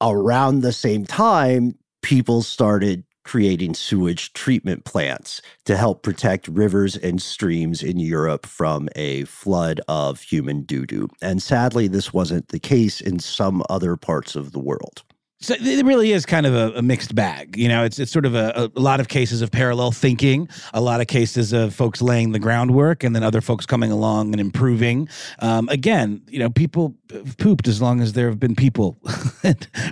[0.00, 7.20] around the same time, people started creating sewage treatment plants to help protect rivers and
[7.20, 11.08] streams in Europe from a flood of human doo doo.
[11.20, 15.02] And sadly, this wasn't the case in some other parts of the world.
[15.42, 17.56] So it really is kind of a, a mixed bag.
[17.56, 20.82] You know, it's it's sort of a, a lot of cases of parallel thinking, a
[20.82, 24.40] lot of cases of folks laying the groundwork, and then other folks coming along and
[24.40, 25.08] improving.
[25.38, 26.94] Um, again, you know, people
[27.38, 28.98] pooped as long as there have been people,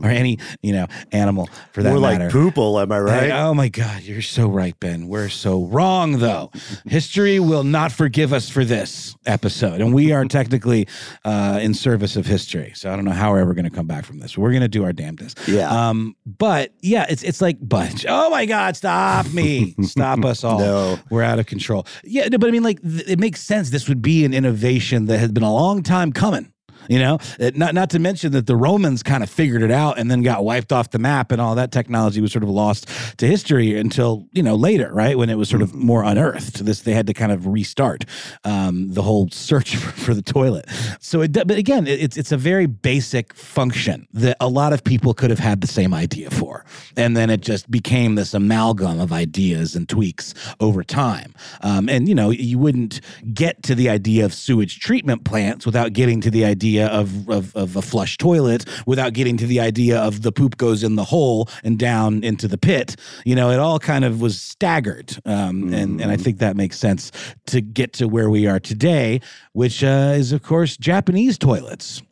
[0.03, 2.25] or any you know animal for that More matter.
[2.25, 3.31] like poople, am I right?
[3.31, 5.09] Oh my God, you're so right, Ben.
[5.09, 6.51] We're so wrong, though.
[6.85, 10.87] History will not forgive us for this episode, and we are technically
[11.25, 12.73] uh, in service of history.
[12.75, 14.37] So I don't know how we're ever going to come back from this.
[14.37, 15.38] We're going to do our damnedest.
[15.47, 15.69] Yeah.
[15.89, 16.17] Um.
[16.27, 20.59] But yeah, it's it's like, but oh my God, stop me, stop us all.
[20.69, 20.99] No.
[21.11, 21.87] We're out of control.
[22.05, 23.71] Yeah, no, but I mean, like, th- it makes sense.
[23.71, 26.53] This would be an innovation that has been a long time coming.
[26.89, 29.99] You know, It- not not to mention that the Romans kind of figured it out
[29.99, 32.89] and then got wiped off the map, and all that technology was sort of lost
[33.19, 36.65] to history until you know later, right when it was sort of more unearthed.
[36.65, 38.05] This they had to kind of restart
[38.45, 40.67] um, the whole search for, for the toilet.
[41.01, 44.83] So, it, but again, it- it's it's a very basic function that a lot of
[44.85, 46.65] people could have had the same idea for,
[46.97, 51.35] and then it just became this amalgam of ideas and tweaks over time.
[51.63, 53.01] Um, and you know, you wouldn't
[53.35, 57.55] get to the idea of sewage treatment plants without getting to the idea of, of,
[57.57, 61.05] of a flush toilet, without getting to the idea of the poop goes in the
[61.05, 62.95] hole and down into the pit.
[63.25, 65.17] You know, it all kind of was staggered.
[65.25, 67.11] Um, and, and I think that makes sense
[67.47, 69.21] to get to where we are today,
[69.53, 72.03] which uh, is, of course, Japanese toilets.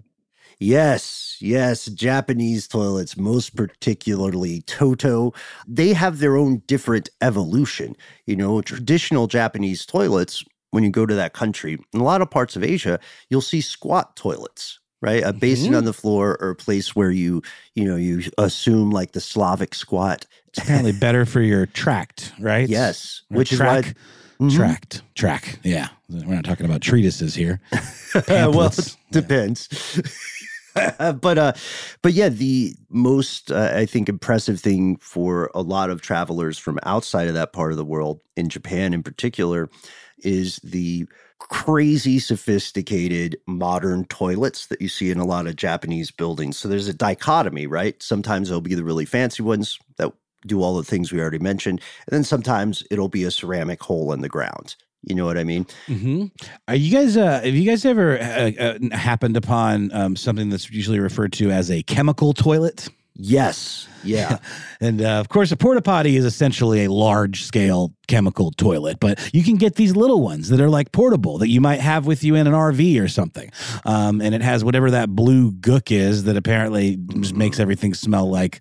[0.59, 5.35] Yes, yes, Japanese toilets, most particularly Toto,
[5.69, 7.95] they have their own different evolution.
[8.25, 10.43] You know, traditional Japanese toilets,
[10.77, 13.01] when you go to that country, in a lot of parts of Asia,
[13.31, 15.23] you'll see squat toilets, right?
[15.25, 15.79] A basin Mhm.
[15.79, 17.41] on the floor or a place where you,
[17.75, 20.27] you know, you assume like the Slavic squat.
[20.49, 22.69] It's apparently better for your tract, right?
[22.69, 24.55] Yes, Or which track, is why Mhm.
[24.55, 25.59] tract, track.
[25.63, 27.59] Yeah, we're not talking about treatises here.
[28.29, 29.69] well, it depends.
[30.75, 31.53] but uh,
[32.03, 36.79] but yeah, the most uh, I think impressive thing for a lot of travelers from
[36.83, 39.71] outside of that part of the world, in Japan in particular,
[40.19, 41.07] is the
[41.39, 46.57] crazy sophisticated modern toilets that you see in a lot of Japanese buildings.
[46.57, 48.03] So there's a dichotomy, right?
[48.03, 50.13] Sometimes they'll be the really fancy ones that
[50.47, 54.13] do all the things we already mentioned, and then sometimes it'll be a ceramic hole
[54.13, 54.77] in the ground.
[55.03, 55.67] You know what I mean?
[55.87, 56.27] Mm-hmm.
[56.67, 57.17] Are you guys?
[57.17, 61.51] Uh, have you guys ever uh, uh, happened upon um, something that's usually referred to
[61.51, 62.89] as a chemical toilet?
[63.19, 63.89] Yes.
[64.05, 64.39] Yeah.
[64.81, 69.19] and uh, of course, a porta potty is essentially a large scale chemical toilet, but
[69.35, 72.23] you can get these little ones that are like portable that you might have with
[72.23, 73.51] you in an RV or something.
[73.85, 78.31] Um, and it has whatever that blue gook is that apparently just makes everything smell
[78.31, 78.61] like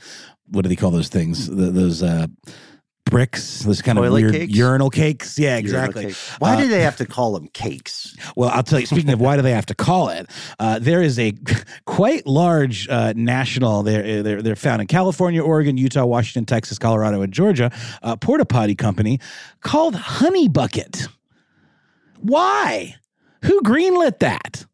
[0.49, 1.47] what do they call those things?
[1.47, 2.27] The, those uh,
[3.05, 4.53] bricks, this kind Toilet of weird cakes?
[4.53, 5.37] urinal cakes.
[5.39, 6.05] Yeah, exactly.
[6.07, 6.29] cakes.
[6.39, 8.15] Why Uh, do they have to call them cakes?
[8.35, 8.85] well, I'll tell you.
[8.85, 10.29] Speaking of why do they have to call it,
[10.59, 11.33] uh, there is a
[11.85, 13.83] quite large uh, national.
[13.83, 17.71] They're, they're they're found in California, Oregon, Utah, Washington, Texas, Colorado, and Georgia.
[18.03, 19.19] Uh, porta potty company
[19.61, 21.07] called Honey Bucket.
[22.21, 22.95] Why?
[23.43, 24.65] Who greenlit that?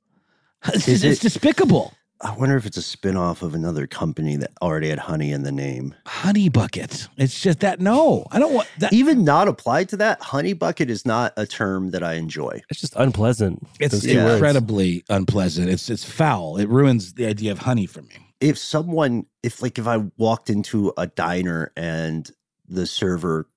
[0.67, 1.93] It's, Is it's despicable.
[2.23, 5.51] I wonder if it's a spin-off of another company that already had honey in the
[5.51, 5.95] name.
[6.05, 7.07] Honey Bucket.
[7.17, 7.79] It's just that.
[7.79, 8.93] No, I don't want that.
[8.93, 12.61] Even not applied to that, honey bucket is not a term that I enjoy.
[12.69, 13.67] It's just unpleasant.
[13.79, 14.33] It's Those two words.
[14.35, 15.69] incredibly unpleasant.
[15.69, 16.57] It's it's foul.
[16.57, 18.15] It ruins the idea of honey for me.
[18.39, 22.29] If someone, if like if I walked into a diner and
[22.67, 23.47] the server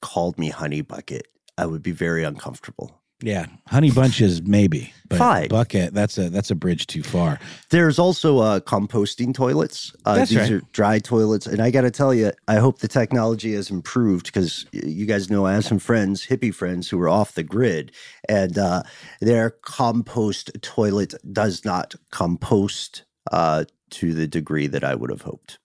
[0.00, 3.01] called me honey bucket, I would be very uncomfortable.
[3.22, 5.48] Yeah, honey bunches maybe, but Fine.
[5.48, 7.38] bucket that's a that's a bridge too far.
[7.70, 9.94] There's also uh, composting toilets.
[10.04, 10.50] Uh, That's these right.
[10.52, 14.26] are dry toilets, and I got to tell you, I hope the technology has improved
[14.26, 17.92] because you guys know I have some friends, hippie friends, who are off the grid,
[18.28, 18.82] and uh,
[19.20, 25.58] their compost toilet does not compost uh, to the degree that I would have hoped,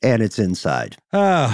[0.00, 0.96] and it's inside.
[1.12, 1.50] Uh,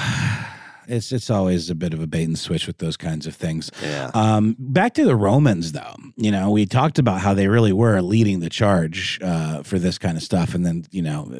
[0.90, 3.70] it's it's always a bit of a bait and switch with those kinds of things.
[3.82, 4.10] Yeah.
[4.14, 5.94] Um, back to the Romans, though.
[6.16, 9.98] You know, we talked about how they really were leading the charge uh, for this
[9.98, 11.32] kind of stuff, and then you know,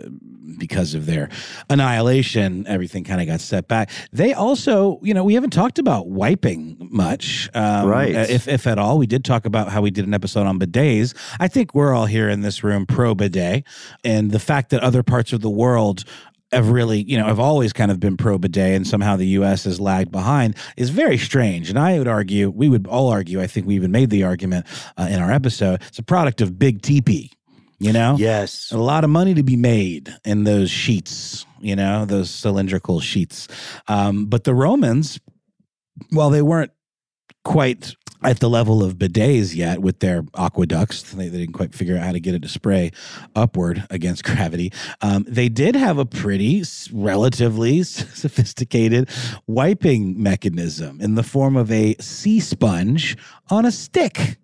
[0.59, 1.29] because of their
[1.69, 3.91] annihilation, everything kind of got set back.
[4.13, 8.15] They also, you know, we haven't talked about wiping much, um, Right.
[8.15, 11.15] If if at all, we did talk about how we did an episode on bidets.
[11.39, 13.65] I think we're all here in this room pro bidet,
[14.05, 16.05] and the fact that other parts of the world
[16.53, 19.65] have really, you know, have always kind of been pro bidet and somehow the US
[19.65, 21.71] has lagged behind is very strange.
[21.71, 24.67] And I would argue, we would all argue, I think we even made the argument
[24.97, 27.31] uh, in our episode, it's a product of big TP,
[27.79, 28.17] you know?
[28.19, 28.71] Yes.
[28.73, 33.47] A lot of money to be made in those sheets, you know, those cylindrical sheets.
[33.87, 35.21] Um, but the Romans,
[36.11, 36.73] while they weren't
[37.45, 41.03] quite at the level of bidets yet with their aqueducts.
[41.12, 42.91] They, they didn't quite figure out how to get it to spray
[43.35, 44.73] upward against gravity.
[45.01, 46.62] Um, they did have a pretty
[46.93, 49.09] relatively sophisticated
[49.47, 53.16] wiping mechanism in the form of a sea sponge
[53.51, 54.39] on a stick.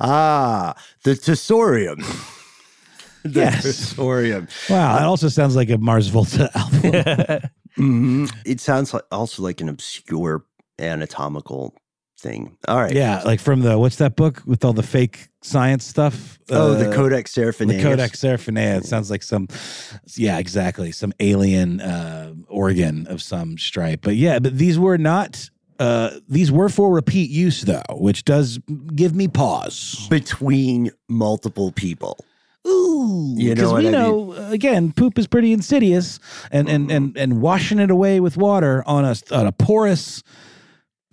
[0.00, 1.98] Ah, the tersorium.
[3.22, 3.64] the Yes.
[3.64, 4.48] tersorium.
[4.68, 7.40] Wow, that also sounds like a Mars Volta album.
[7.78, 8.32] Mhm.
[8.44, 10.44] It sounds like also like an obscure
[10.78, 11.74] anatomical
[12.22, 12.56] thing.
[12.68, 12.92] All right.
[12.94, 16.38] yeah, like from the what's that book with all the fake science stuff?
[16.50, 17.76] Oh, the Uh, Codex Seraphinianus.
[17.76, 18.78] The Codex Seraphinae.
[18.78, 19.48] It sounds like some,
[20.16, 24.00] yeah, exactly, some alien uh, organ of some stripe.
[24.02, 25.50] But yeah, but these were not.
[25.78, 28.60] Uh, these were for repeat use, though, which does
[28.94, 30.06] give me pause.
[30.08, 32.16] between multiple people.
[32.64, 36.20] Ooh, You know we I know again, poop is pretty insidious,
[36.52, 40.22] and and and and washing it away with water on a on a porous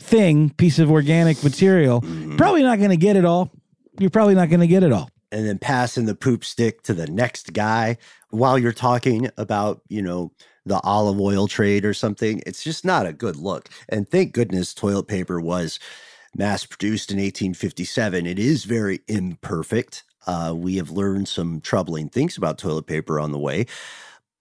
[0.10, 2.38] thing, piece of organic material, Mm-hmm.
[2.38, 3.52] probably not going to get it all.
[4.00, 5.10] You're probably not going to get it all.
[5.32, 7.98] and then passing the poop stick to the next guy
[8.32, 10.32] while you're talking about, you know,
[10.66, 12.42] the olive oil trade or something.
[12.48, 13.70] It's just not a good look.
[13.88, 15.80] And thank goodness toilet paper was
[16.36, 18.26] mass produced in 1857.
[18.26, 20.04] It is very imperfect.
[20.28, 23.66] Uh, we have learned some troubling things about toilet paper on the way,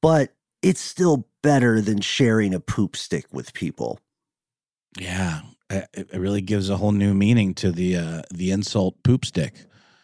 [0.02, 3.98] but it's still better than sharing a poop stick with people.
[4.98, 5.40] Yeah,
[5.70, 9.54] it, it really gives a whole new meaning to the uh, the insult poop stick.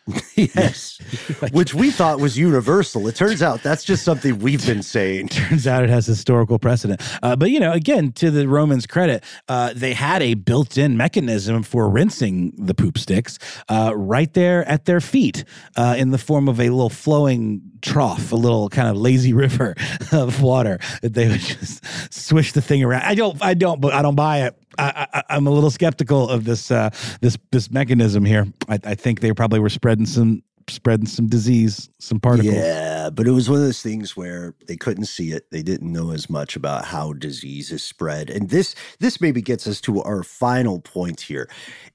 [0.34, 0.98] yes.
[1.52, 3.08] Which we thought was universal.
[3.08, 5.28] It turns out that's just something we've been saying.
[5.28, 7.00] Turns out it has historical precedent.
[7.22, 11.62] Uh, but you know, again, to the Romans' credit, uh, they had a built-in mechanism
[11.62, 13.38] for rinsing the poop sticks
[13.68, 15.44] uh, right there at their feet,
[15.76, 19.74] uh, in the form of a little flowing trough, a little kind of lazy river
[20.12, 23.02] of water that they would just swish the thing around.
[23.02, 24.56] I don't, I don't, but I don't buy it.
[24.78, 28.46] I, I'm a little skeptical of this uh, this this mechanism here.
[28.68, 32.54] I, I think they probably were spreading some spreading some disease, some particles.
[32.54, 35.50] Yeah, but it was one of those things where they couldn't see it.
[35.50, 38.30] They didn't know as much about how disease is spread.
[38.30, 41.48] And this this maybe gets us to our final point here.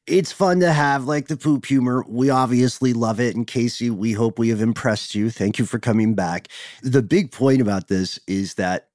[0.07, 2.05] It's fun to have like the poop humor.
[2.07, 3.35] We obviously love it.
[3.35, 5.29] And Casey, we hope we have impressed you.
[5.29, 6.47] Thank you for coming back.
[6.81, 8.89] The big point about this is that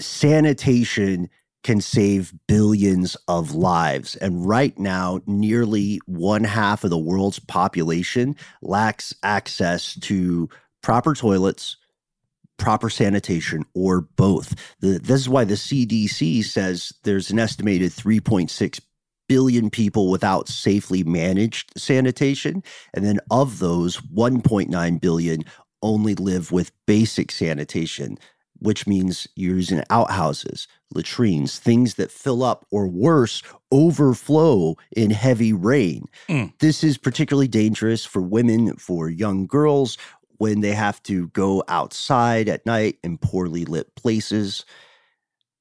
[0.00, 1.28] sanitation
[1.62, 4.16] can save billions of lives.
[4.16, 10.48] And right now, nearly one half of the world's population lacks access to
[10.82, 11.76] proper toilets,
[12.58, 14.54] proper sanitation, or both.
[14.80, 18.80] The, this is why the CDC says there's an estimated 3.6
[19.28, 22.62] billion people without safely managed sanitation.
[22.92, 25.44] And then of those, 1.9 billion
[25.82, 28.18] only live with basic sanitation
[28.62, 35.52] which means you're using outhouses, latrines, things that fill up or worse, overflow in heavy
[35.52, 36.06] rain.
[36.28, 36.52] Mm.
[36.60, 39.98] This is particularly dangerous for women, for young girls
[40.38, 44.64] when they have to go outside at night in poorly lit places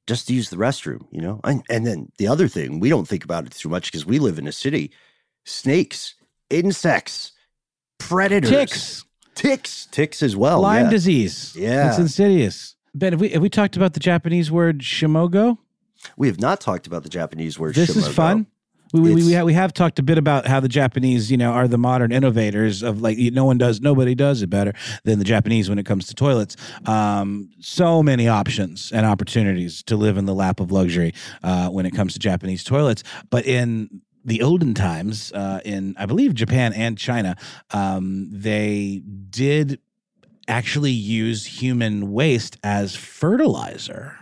[0.08, 1.39] just to use the restroom, you know?
[1.43, 4.20] And, and then the other thing, we don't think about it too much because we
[4.20, 4.91] live in a city
[5.45, 6.16] snakes,
[6.49, 7.32] insects,
[7.97, 8.49] predators.
[8.49, 9.06] Ticks.
[9.34, 10.62] Ticks, ticks as well.
[10.62, 10.89] Lyme yeah.
[10.91, 11.56] disease.
[11.58, 11.89] Yeah.
[11.89, 12.76] It's insidious.
[12.94, 15.58] Ben, have we have we talked about the Japanese word shimogo?
[16.18, 17.76] We have not talked about the Japanese word.
[17.76, 17.98] This shimogo.
[17.98, 18.48] is fun.
[18.94, 21.52] We, we, we, have, we have talked a bit about how the Japanese, you know,
[21.52, 24.74] are the modern innovators of like no one does, nobody does it better
[25.06, 26.58] than the Japanese when it comes to toilets.
[26.86, 31.86] Um, so many options and opportunities to live in the lap of luxury uh, when
[31.86, 33.04] it comes to Japanese toilets.
[33.30, 37.38] But in the olden times, uh, in I believe Japan and China,
[37.72, 39.80] um, they did
[40.52, 44.18] actually use human waste as fertilizer.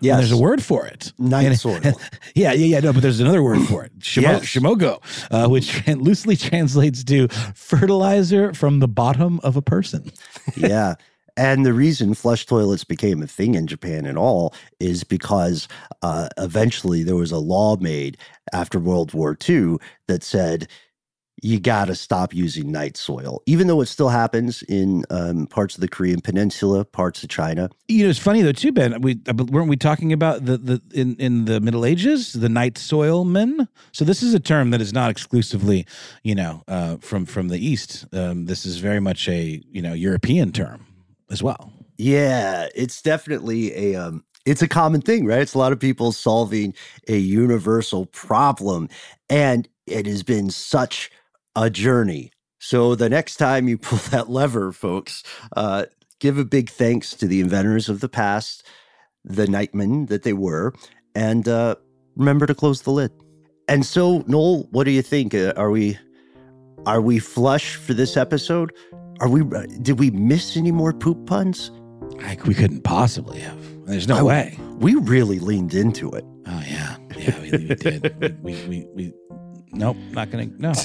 [0.00, 1.12] Yeah, there's a word for it.
[1.18, 1.80] Night soil.
[2.34, 2.80] yeah, yeah, yeah.
[2.80, 3.98] No, but there's another word for it.
[4.00, 4.42] Shimo, yes.
[4.42, 10.10] Shimogo, uh, which loosely translates to fertilizer from the bottom of a person.
[10.56, 10.94] yeah.
[11.36, 15.68] And the reason flush toilets became a thing in Japan and all is because
[16.02, 18.16] uh, eventually there was a law made
[18.52, 19.76] after World War II
[20.06, 20.68] that said
[21.44, 25.74] you got to stop using night soil, even though it still happens in um, parts
[25.74, 27.68] of the Korean Peninsula, parts of China.
[27.86, 28.98] You know, it's funny though too, Ben.
[29.02, 32.78] We uh, weren't we talking about the the in in the Middle Ages the night
[32.78, 33.68] soil men?
[33.92, 35.86] So this is a term that is not exclusively,
[36.22, 38.06] you know, uh, from from the East.
[38.14, 40.86] Um, this is very much a you know European term
[41.30, 41.70] as well.
[41.98, 45.40] Yeah, it's definitely a um, it's a common thing, right?
[45.40, 46.72] It's a lot of people solving
[47.06, 48.88] a universal problem,
[49.28, 51.10] and it has been such
[51.56, 52.30] a journey.
[52.58, 55.22] So the next time you pull that lever, folks,
[55.56, 55.86] uh,
[56.20, 58.66] give a big thanks to the inventors of the past,
[59.24, 60.72] the nightmen that they were,
[61.14, 61.76] and uh,
[62.16, 63.12] remember to close the lid.
[63.68, 65.34] And so, Noel, what do you think?
[65.34, 65.98] Uh, are we
[66.86, 68.72] are we flush for this episode?
[69.20, 69.40] Are we?
[69.40, 71.70] Uh, did we miss any more poop puns?
[72.18, 73.86] Like we couldn't possibly have.
[73.86, 74.58] There's no I, way.
[74.76, 76.24] We really leaned into it.
[76.46, 78.42] Oh yeah, yeah, we, we did.
[78.42, 79.14] we, we, we, we,
[79.72, 80.46] nope, not gonna.
[80.58, 80.72] No.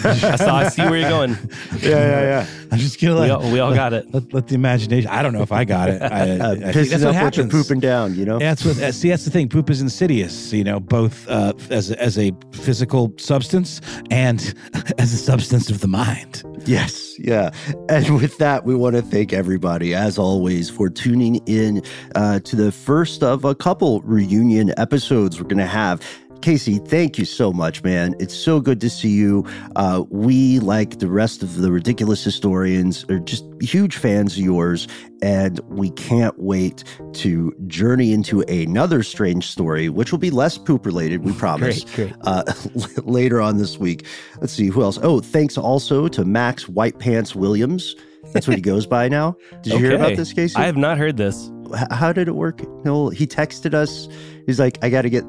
[0.04, 0.56] I saw.
[0.56, 1.36] I see where you're going.
[1.80, 2.46] Yeah, yeah, yeah.
[2.70, 4.12] I'm just gonna let we all, we all got it.
[4.12, 5.08] Let, let, the imagination.
[5.10, 6.02] I don't know if I got it.
[6.02, 6.06] I,
[6.38, 7.52] uh, I think that's what happens.
[7.52, 8.14] pooping down.
[8.14, 8.40] You know.
[8.40, 8.94] Yeah, that's what.
[8.94, 9.48] See, that's the thing.
[9.48, 10.52] Poop is insidious.
[10.52, 13.80] You know, both uh, as as a physical substance
[14.10, 14.54] and
[14.98, 16.42] as a substance of the mind.
[16.66, 17.18] Yes.
[17.18, 17.50] Yeah.
[17.88, 21.82] And with that, we want to thank everybody, as always, for tuning in
[22.14, 26.02] uh, to the first of a couple reunion episodes we're going to have.
[26.42, 28.14] Casey, thank you so much, man.
[28.18, 29.44] It's so good to see you.
[29.74, 34.86] Uh, we, like the rest of the ridiculous historians, are just huge fans of yours,
[35.22, 36.84] and we can't wait
[37.14, 41.84] to journey into another strange story, which will be less poop related, we promise.
[41.84, 42.20] great, great.
[42.22, 42.44] Uh,
[43.04, 44.06] later on this week.
[44.40, 44.98] Let's see who else.
[45.02, 47.96] Oh, thanks also to Max White Pants Williams.
[48.32, 49.36] That's what he goes by now.
[49.62, 49.86] Did you okay.
[49.86, 50.56] hear about this, Casey?
[50.56, 51.50] I have not heard this.
[51.90, 52.62] How did it work?
[52.84, 54.08] No, he texted us.
[54.46, 55.24] He's like, I got to get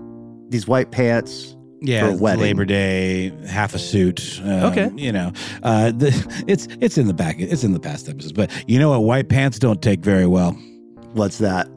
[0.49, 1.55] these white pants.
[1.79, 2.41] Yeah, for wedding.
[2.41, 4.41] Labor Day, half a suit.
[4.43, 5.31] Um, okay, you know,
[5.61, 7.35] uh, the, it's it's in the back.
[7.37, 9.03] It's in the past episodes, but you know what?
[9.03, 10.53] White pants don't take very well.
[11.13, 11.67] What's that?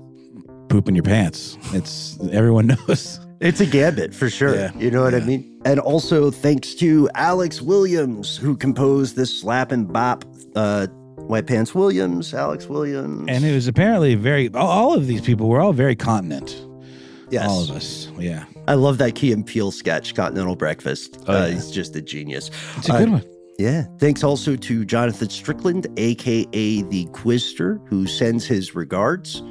[0.71, 1.59] Poop in your pants.
[1.75, 3.21] It's everyone knows.
[3.41, 4.55] It's a gambit for sure.
[4.55, 5.19] Yeah, you know what yeah.
[5.19, 5.61] I mean?
[5.67, 10.25] And also thanks to Alex Williams, who composed this slap and bop
[10.57, 13.27] uh, White Pants Williams, Alex Williams.
[13.29, 16.61] And it was apparently very, all of these people were all very continent.
[17.31, 17.49] Yes.
[17.49, 18.09] All of us.
[18.19, 18.45] Yeah.
[18.71, 21.25] I love that Key and Peele sketch, Continental Breakfast.
[21.27, 22.53] Oh, uh, He's just a genius.
[22.77, 23.25] It's a good uh, one.
[23.59, 23.87] Yeah.
[23.99, 29.43] Thanks also to Jonathan Strickland, aka the Quizster, who sends his regards.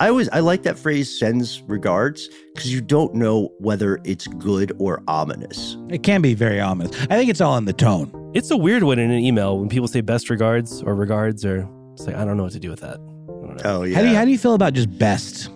[0.00, 4.72] I always I like that phrase sends regards because you don't know whether it's good
[4.78, 5.76] or ominous.
[5.90, 6.98] It can be very ominous.
[7.02, 8.10] I think it's all in the tone.
[8.34, 11.68] It's a weird one in an email when people say best regards or regards or
[11.92, 12.96] it's like I don't know what to do with that.
[12.96, 13.62] I don't know.
[13.66, 13.96] Oh yeah.
[13.96, 15.50] How do you how do you feel about just best?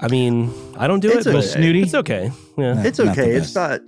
[0.00, 1.82] I mean, I don't do It's it, a but snooty?
[1.82, 2.30] It's okay.
[2.56, 2.82] Yeah.
[2.84, 3.32] it's Not okay.
[3.32, 3.80] It's not.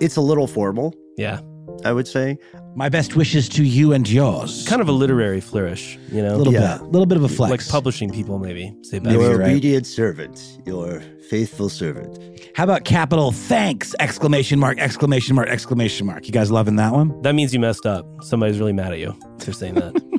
[0.00, 1.40] It's a little formal, Yeah.
[1.84, 2.38] I would say.
[2.74, 4.66] My best wishes to you and yours.
[4.68, 6.34] Kind of a literary flourish, you know?
[6.34, 6.76] a little Yeah.
[6.78, 7.50] bit, a little bit of a flex.
[7.50, 9.14] Like publishing people maybe say best.
[9.14, 9.50] Your right.
[9.50, 12.18] obedient servant, your faithful servant.
[12.54, 13.94] How about capital thanks!
[13.98, 14.78] Exclamation mark!
[14.78, 15.48] Exclamation mark!
[15.48, 16.26] Exclamation mark!
[16.26, 17.20] You guys loving that one?
[17.22, 18.06] That means you messed up.
[18.22, 19.94] Somebody's really mad at you for saying that.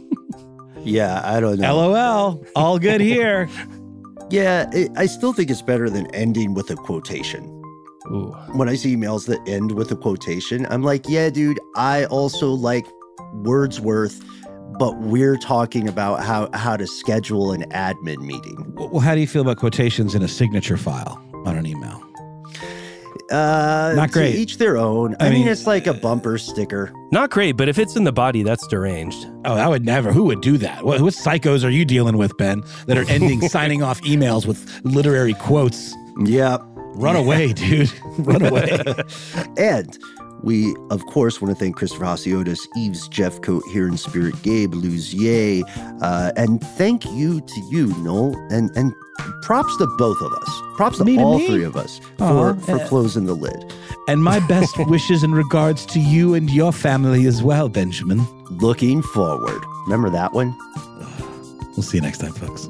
[0.83, 1.75] Yeah, I don't know.
[1.89, 2.45] LOL.
[2.55, 3.49] All good here.
[4.29, 7.45] Yeah, it, I still think it's better than ending with a quotation.
[8.11, 8.31] Ooh.
[8.53, 12.51] When I see emails that end with a quotation, I'm like, yeah, dude, I also
[12.51, 12.85] like
[13.33, 14.23] Wordsworth,
[14.79, 18.73] but we're talking about how, how to schedule an admin meeting.
[18.75, 22.06] well, how do you feel about quotations in a signature file on an email?
[23.31, 24.35] Uh, Not to great.
[24.35, 25.15] each their own.
[25.19, 26.93] I, I mean, mean, it's like a bumper sticker.
[27.11, 29.27] Not great, but if it's in the body, that's deranged.
[29.45, 30.13] Oh, I would never.
[30.13, 30.83] Who would do that?
[30.85, 34.79] What, what psychos are you dealing with, Ben, that are ending signing off emails with
[34.83, 35.93] literary quotes?
[36.23, 36.57] Yeah.
[36.95, 37.91] Run away, dude.
[38.19, 38.79] Run away.
[39.57, 39.97] And
[40.43, 45.63] we, of course, want to thank Christopher Hasiotis, Eve's Jeffcoat here in spirit, Gabe Luzier,
[46.01, 48.93] uh, and thank you to you, Noel, and and
[49.41, 50.61] props to both of us.
[50.75, 53.73] Props to Me all three of us for, for uh, closing the lid.
[54.07, 58.25] and my best wishes and regards to you and your family as well, Benjamin.
[58.51, 59.61] Looking forward.
[59.85, 60.55] Remember that one?
[61.75, 62.69] We'll see you next time, folks.